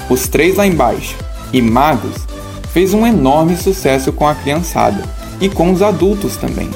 Os 0.09 0.27
Três 0.27 0.55
Lá 0.55 0.65
Embaixo 0.65 1.15
e 1.53 1.61
Magos, 1.61 2.25
fez 2.73 2.93
um 2.93 3.05
enorme 3.05 3.55
sucesso 3.55 4.11
com 4.11 4.27
a 4.27 4.35
criançada 4.35 5.03
e 5.39 5.49
com 5.49 5.71
os 5.71 5.81
adultos 5.81 6.37
também, 6.37 6.69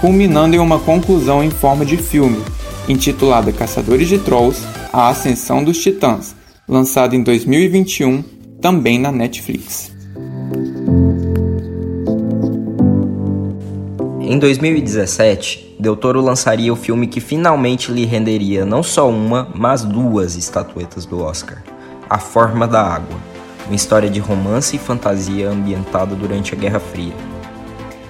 culminando 0.00 0.56
em 0.56 0.58
uma 0.58 0.78
conclusão 0.78 1.42
em 1.42 1.50
forma 1.50 1.84
de 1.84 1.96
filme 1.96 2.42
intitulada 2.88 3.52
Caçadores 3.52 4.08
de 4.08 4.18
Trolls: 4.18 4.62
A 4.92 5.08
Ascensão 5.08 5.62
dos 5.62 5.78
Titãs, 5.78 6.34
lançado 6.68 7.14
em 7.14 7.22
2021, 7.22 8.22
também 8.60 8.98
na 8.98 9.12
Netflix. 9.12 9.91
Em 14.32 14.38
2017, 14.38 15.76
Del 15.78 15.94
Toro 15.94 16.22
lançaria 16.22 16.72
o 16.72 16.76
filme 16.76 17.06
que 17.06 17.20
finalmente 17.20 17.92
lhe 17.92 18.06
renderia 18.06 18.64
não 18.64 18.82
só 18.82 19.06
uma, 19.10 19.46
mas 19.54 19.84
duas 19.84 20.36
estatuetas 20.36 21.04
do 21.04 21.22
Oscar: 21.22 21.62
A 22.08 22.18
Forma 22.18 22.66
da 22.66 22.80
Água, 22.80 23.14
uma 23.66 23.76
história 23.76 24.08
de 24.08 24.20
romance 24.20 24.74
e 24.74 24.78
fantasia 24.78 25.50
ambientada 25.50 26.14
durante 26.14 26.54
a 26.54 26.56
Guerra 26.56 26.80
Fria. 26.80 27.12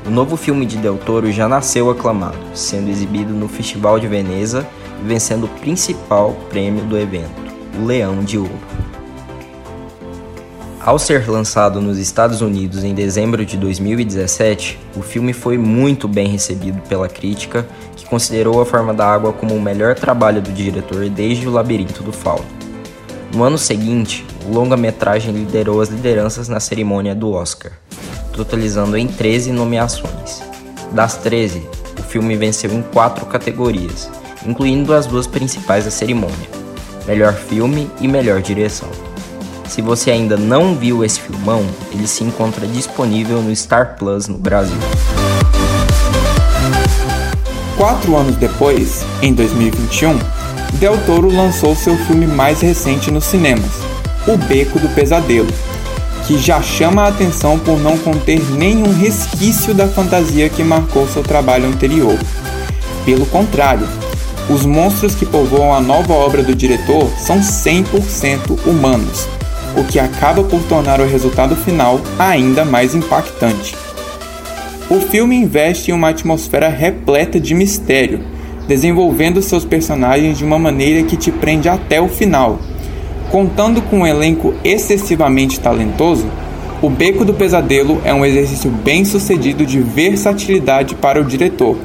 O 0.07 0.11
novo 0.11 0.37
filme 0.37 0.65
de 0.65 0.77
Del 0.77 0.97
Toro 0.97 1.33
já 1.33 1.49
nasceu 1.49 1.91
aclamado, 1.91 2.39
sendo 2.55 2.89
exibido 2.89 3.33
no 3.33 3.49
Festival 3.49 3.99
de 3.99 4.07
Veneza 4.07 4.65
e 5.03 5.05
vencendo 5.05 5.47
o 5.47 5.61
principal 5.61 6.37
prêmio 6.51 6.85
do 6.85 6.97
evento, 6.97 7.53
o 7.81 7.85
Leão 7.85 8.23
de 8.23 8.39
Ouro. 8.39 8.82
Ao 10.85 10.99
ser 10.99 11.31
lançado 11.31 11.81
nos 11.81 11.97
Estados 11.97 12.41
Unidos 12.41 12.83
em 12.83 12.93
dezembro 12.93 13.47
de 13.47 13.57
2017, 13.57 14.81
o 14.97 15.01
filme 15.01 15.33
foi 15.33 15.57
muito 15.57 16.09
bem 16.09 16.27
recebido 16.27 16.83
pela 16.89 17.09
crítica, 17.09 17.65
que 17.95 18.05
considerou 18.05 18.61
A 18.61 18.67
Forma 18.67 18.93
da 18.93 19.07
Água 19.07 19.33
como 19.33 19.55
o 19.55 19.63
melhor 19.63 19.95
trabalho 19.95 20.43
do 20.43 20.51
diretor 20.51 21.09
desde 21.09 21.47
O 21.47 21.53
Labirinto 21.53 22.03
do 22.03 22.13
Fauno. 22.13 22.45
No 23.33 23.45
ano 23.45 23.57
seguinte, 23.57 24.27
o 24.45 24.53
longa-metragem 24.53 25.33
liderou 25.33 25.81
as 25.81 25.89
lideranças 25.89 26.49
na 26.49 26.59
cerimônia 26.59 27.15
do 27.15 27.31
Oscar, 27.31 27.71
totalizando 28.33 28.97
em 28.97 29.07
13 29.07 29.53
nomeações. 29.53 30.43
Das 30.91 31.17
13, 31.19 31.65
o 31.97 32.03
filme 32.03 32.37
venceu 32.37 32.73
em 32.73 32.83
quatro 32.83 33.25
categorias, 33.27 34.11
incluindo 34.45 34.93
as 34.93 35.07
duas 35.07 35.29
principais 35.29 35.85
da 35.85 35.93
cerimônia: 35.93 36.51
melhor 37.07 37.35
filme 37.35 37.89
e 38.01 38.09
melhor 38.09 38.43
direção. 38.43 39.12
Se 39.73 39.81
você 39.81 40.11
ainda 40.11 40.37
não 40.37 40.75
viu 40.75 41.03
esse 41.03 41.19
filmão, 41.19 41.65
ele 41.91 42.07
se 42.07 42.23
encontra 42.23 42.67
disponível 42.67 43.41
no 43.41 43.57
Star 43.57 43.97
Plus 43.99 44.29
no 44.29 44.37
Brasil. 44.37 44.77
Quatro 47.75 48.15
anos 48.15 48.37
depois, 48.37 49.03
em 49.23 49.33
2021, 49.33 50.19
Del 50.75 50.99
Toro 51.07 51.35
lançou 51.35 51.75
seu 51.75 51.97
filme 51.97 52.27
mais 52.27 52.61
recente 52.61 53.11
nos 53.11 53.25
cinemas, 53.25 53.71
O 54.27 54.37
Beco 54.37 54.79
do 54.79 54.91
Pesadelo, 54.91 55.49
que 56.27 56.37
já 56.37 56.61
chama 56.61 57.05
a 57.05 57.09
atenção 57.09 57.59
por 57.59 57.81
não 57.81 57.97
conter 57.97 58.43
nenhum 58.51 58.93
resquício 58.93 59.73
da 59.73 59.89
fantasia 59.89 60.51
que 60.51 60.63
marcou 60.63 61.09
seu 61.09 61.23
trabalho 61.23 61.65
anterior. 61.65 62.19
Pelo 63.07 63.25
contrário, 63.25 63.89
os 64.51 64.67
monstros 64.67 65.15
que 65.15 65.25
povoam 65.25 65.73
a 65.73 65.81
nova 65.81 66.13
obra 66.13 66.43
do 66.43 66.55
diretor 66.55 67.11
são 67.19 67.41
100% 67.41 68.67
humanos, 68.67 69.27
o 69.77 69.85
que 69.85 69.99
acaba 69.99 70.43
por 70.43 70.63
tornar 70.65 71.01
o 71.01 71.07
resultado 71.07 71.57
final 71.57 72.01
ainda 72.19 72.65
mais 72.65 72.95
impactante. 72.95 73.75
O 74.91 75.01
filme 75.01 75.37
investe 75.37 75.91
em 75.91 75.95
uma 75.95 76.11
atmosfera 76.11 76.69
repleta 76.69 77.41
de 77.41 77.55
mistério, 77.55 78.21
desenvolvendo 78.69 79.43
seus 79.43 79.65
personagens 79.65 80.39
de 80.39 80.45
uma 80.45 80.59
maneira 80.59 81.03
que 81.03 81.17
te 81.17 81.31
prende 81.31 81.69
até 81.69 82.01
o 82.01 82.09
final 82.09 82.59
Contando 83.33 83.81
com 83.81 84.01
um 84.01 84.07
elenco 84.07 84.53
excessivamente 84.63 85.59
talentoso, 85.59 86.27
O 86.83 86.91
Beco 86.91 87.25
do 87.25 87.33
Pesadelo 87.33 87.99
é 88.05 88.13
um 88.13 88.27
exercício 88.27 88.71
bem 88.71 89.07
sucedido 89.07 89.65
de 89.65 89.81
versatilidade 89.81 90.95
para 90.97 91.19
o 91.19 91.25
diretor, 91.25 91.79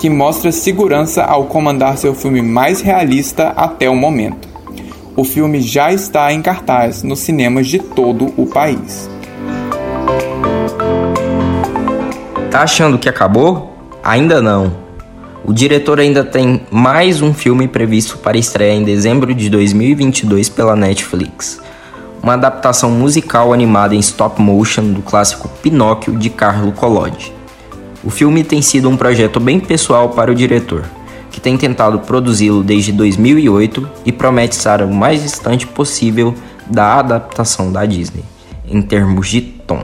que 0.00 0.10
mostra 0.10 0.50
segurança 0.50 1.22
ao 1.22 1.44
comandar 1.44 1.96
seu 1.98 2.14
filme 2.16 2.42
mais 2.42 2.80
realista 2.80 3.50
até 3.50 3.88
o 3.88 3.94
momento. 3.94 4.47
O 5.18 5.24
filme 5.24 5.60
já 5.60 5.92
está 5.92 6.32
em 6.32 6.40
cartaz 6.40 7.02
nos 7.02 7.18
cinemas 7.18 7.66
de 7.66 7.80
todo 7.80 8.32
o 8.36 8.46
país. 8.46 9.10
Tá 12.52 12.62
achando 12.62 12.96
que 13.00 13.08
acabou? 13.08 13.76
Ainda 14.00 14.40
não. 14.40 14.72
O 15.44 15.52
diretor 15.52 15.98
ainda 15.98 16.22
tem 16.22 16.60
mais 16.70 17.20
um 17.20 17.34
filme 17.34 17.66
previsto 17.66 18.18
para 18.18 18.38
estreia 18.38 18.74
em 18.74 18.84
dezembro 18.84 19.34
de 19.34 19.50
2022 19.50 20.48
pela 20.50 20.76
Netflix. 20.76 21.60
Uma 22.22 22.34
adaptação 22.34 22.92
musical 22.92 23.52
animada 23.52 23.96
em 23.96 23.98
stop 23.98 24.40
motion 24.40 24.92
do 24.92 25.02
clássico 25.02 25.48
Pinóquio 25.60 26.16
de 26.16 26.30
Carlo 26.30 26.70
Collodi. 26.70 27.32
O 28.04 28.10
filme 28.10 28.44
tem 28.44 28.62
sido 28.62 28.88
um 28.88 28.96
projeto 28.96 29.40
bem 29.40 29.58
pessoal 29.58 30.10
para 30.10 30.30
o 30.30 30.34
diretor, 30.34 30.84
que 31.38 31.40
tem 31.40 31.56
tentado 31.56 32.00
produzi-lo 32.00 32.64
desde 32.64 32.90
2008 32.90 33.88
e 34.04 34.10
promete 34.10 34.56
estar 34.56 34.82
o 34.82 34.92
mais 34.92 35.22
distante 35.22 35.68
possível 35.68 36.34
da 36.66 36.96
adaptação 36.98 37.70
da 37.70 37.86
Disney, 37.86 38.24
em 38.68 38.82
termos 38.82 39.28
de 39.28 39.40
tom. 39.40 39.82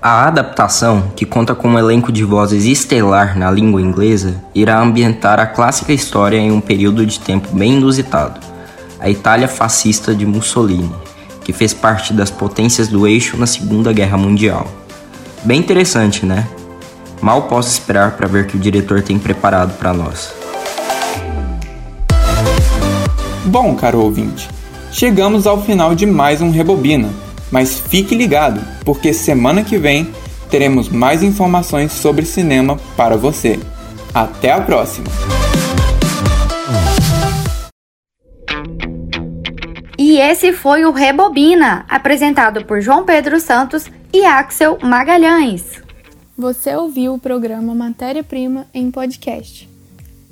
A 0.00 0.26
adaptação, 0.26 1.12
que 1.14 1.26
conta 1.26 1.54
com 1.54 1.68
um 1.68 1.78
elenco 1.78 2.10
de 2.10 2.24
vozes 2.24 2.64
estelar 2.64 3.38
na 3.38 3.50
língua 3.50 3.82
inglesa, 3.82 4.42
irá 4.54 4.80
ambientar 4.80 5.38
a 5.38 5.44
clássica 5.44 5.92
história 5.92 6.38
em 6.38 6.50
um 6.50 6.62
período 6.62 7.04
de 7.04 7.20
tempo 7.20 7.54
bem 7.54 7.74
inusitado, 7.74 8.40
a 8.98 9.10
Itália 9.10 9.48
fascista 9.48 10.14
de 10.14 10.24
Mussolini, 10.24 10.90
que 11.44 11.52
fez 11.52 11.74
parte 11.74 12.14
das 12.14 12.30
potências 12.30 12.88
do 12.88 13.06
eixo 13.06 13.36
na 13.36 13.46
Segunda 13.46 13.92
Guerra 13.92 14.16
Mundial. 14.16 14.66
Bem 15.44 15.60
interessante, 15.60 16.24
né? 16.24 16.48
Mal 17.20 17.42
posso 17.42 17.68
esperar 17.68 18.12
para 18.12 18.26
ver 18.26 18.44
o 18.44 18.46
que 18.46 18.56
o 18.56 18.60
diretor 18.60 19.02
tem 19.02 19.18
preparado 19.18 19.76
para 19.76 19.92
nós. 19.92 20.45
Bom, 23.46 23.76
caro 23.76 24.00
ouvinte, 24.00 24.50
chegamos 24.90 25.46
ao 25.46 25.62
final 25.62 25.94
de 25.94 26.04
mais 26.04 26.42
um 26.42 26.50
Rebobina, 26.50 27.10
mas 27.48 27.78
fique 27.78 28.12
ligado, 28.12 28.60
porque 28.84 29.14
semana 29.14 29.62
que 29.62 29.78
vem 29.78 30.12
teremos 30.50 30.88
mais 30.88 31.22
informações 31.22 31.92
sobre 31.92 32.26
cinema 32.26 32.76
para 32.96 33.16
você. 33.16 33.60
Até 34.12 34.50
a 34.50 34.60
próxima! 34.60 35.06
E 39.96 40.18
esse 40.18 40.52
foi 40.52 40.84
o 40.84 40.90
Rebobina, 40.90 41.86
apresentado 41.88 42.64
por 42.64 42.80
João 42.80 43.04
Pedro 43.04 43.38
Santos 43.38 43.88
e 44.12 44.24
Axel 44.24 44.76
Magalhães. 44.82 45.80
Você 46.36 46.74
ouviu 46.74 47.14
o 47.14 47.18
programa 47.18 47.76
Matéria-Prima 47.76 48.66
em 48.74 48.90
podcast. 48.90 49.75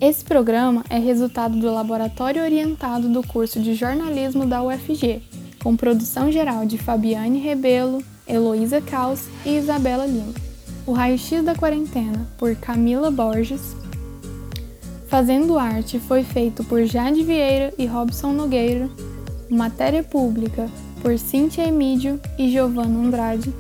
Esse 0.07 0.22
programa 0.22 0.84
é 0.90 0.98
resultado 0.98 1.59
do 1.59 1.72
laboratório 1.72 2.42
orientado 2.42 3.09
do 3.09 3.26
curso 3.26 3.59
de 3.59 3.74
jornalismo 3.74 4.44
da 4.44 4.62
UFG, 4.62 5.22
com 5.62 5.74
produção 5.74 6.30
geral 6.30 6.66
de 6.66 6.76
Fabiane 6.76 7.38
Rebelo, 7.38 8.05
Heloísa 8.28 8.82
Caos 8.82 9.22
e 9.46 9.57
Isabela 9.57 10.05
Lima. 10.05 10.34
O 10.86 10.92
Raio-X 10.92 11.42
da 11.42 11.55
Quarentena, 11.55 12.28
por 12.36 12.55
Camila 12.55 13.11
Borges. 13.11 13.74
Fazendo 15.09 15.59
Arte 15.59 15.98
foi 15.98 16.22
feito 16.22 16.62
por 16.64 16.84
Jade 16.84 17.22
Vieira 17.22 17.72
e 17.78 17.86
Robson 17.86 18.34
Nogueira. 18.34 18.90
Matéria 19.48 20.02
Pública, 20.02 20.68
por 21.00 21.18
Cíntia 21.18 21.66
Emídio 21.66 22.20
e 22.38 22.50
Giovanna 22.50 22.98
Andrade. 22.98 23.55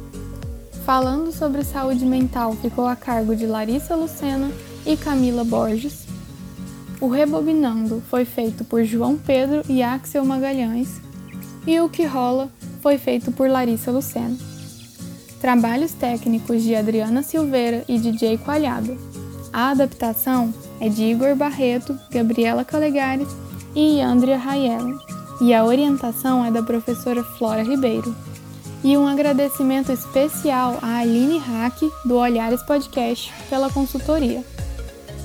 Falando 0.84 1.32
sobre 1.32 1.64
saúde 1.64 2.04
mental 2.04 2.52
ficou 2.52 2.86
a 2.86 2.94
cargo 2.94 3.34
de 3.34 3.46
Larissa 3.46 3.96
Lucena 3.96 4.50
e 4.84 4.94
Camila 4.94 5.42
Borges. 5.42 6.03
O 7.04 7.08
Rebobinando 7.08 8.02
foi 8.08 8.24
feito 8.24 8.64
por 8.64 8.82
João 8.82 9.18
Pedro 9.18 9.62
e 9.68 9.82
Axel 9.82 10.24
Magalhães. 10.24 11.02
E 11.66 11.78
o 11.78 11.86
que 11.86 12.06
rola 12.06 12.50
foi 12.80 12.96
feito 12.96 13.30
por 13.30 13.46
Larissa 13.46 13.90
Lucena. 13.90 14.34
Trabalhos 15.38 15.92
técnicos 15.92 16.62
de 16.62 16.74
Adriana 16.74 17.22
Silveira 17.22 17.84
e 17.86 17.98
DJ 17.98 18.38
Coalhada. 18.38 18.96
A 19.52 19.72
adaptação 19.72 20.54
é 20.80 20.88
de 20.88 21.02
Igor 21.02 21.36
Barreto, 21.36 21.94
Gabriela 22.10 22.64
Calegares 22.64 23.28
e 23.76 24.00
Andrea 24.00 24.38
Raiello. 24.38 24.98
E 25.42 25.52
a 25.52 25.62
orientação 25.62 26.42
é 26.42 26.50
da 26.50 26.62
professora 26.62 27.22
Flora 27.22 27.62
Ribeiro. 27.62 28.16
E 28.82 28.96
um 28.96 29.06
agradecimento 29.06 29.92
especial 29.92 30.78
à 30.80 31.00
Aline 31.00 31.36
Hack, 31.36 31.82
do 32.06 32.14
Olhares 32.14 32.62
Podcast, 32.62 33.30
pela 33.50 33.68
consultoria. 33.68 34.53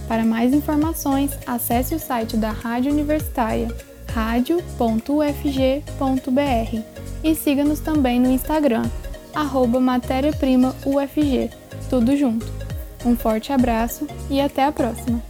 Para 0.09 0.25
mais 0.25 0.55
informações, 0.55 1.37
acesse 1.45 1.93
o 1.93 1.99
site 1.99 2.35
da 2.35 2.49
Rádio 2.49 2.91
Universitária, 2.91 3.67
radio.ufg.br 4.11 5.29
e 7.23 7.35
siga-nos 7.35 7.79
também 7.79 8.19
no 8.19 8.31
Instagram, 8.31 8.89
arroba 9.35 9.79
matéria-prima 9.79 10.75
UFG, 10.83 11.51
tudo 11.91 12.17
junto. 12.17 12.47
Um 13.05 13.15
forte 13.15 13.53
abraço 13.53 14.07
e 14.31 14.41
até 14.41 14.65
a 14.65 14.71
próxima! 14.71 15.28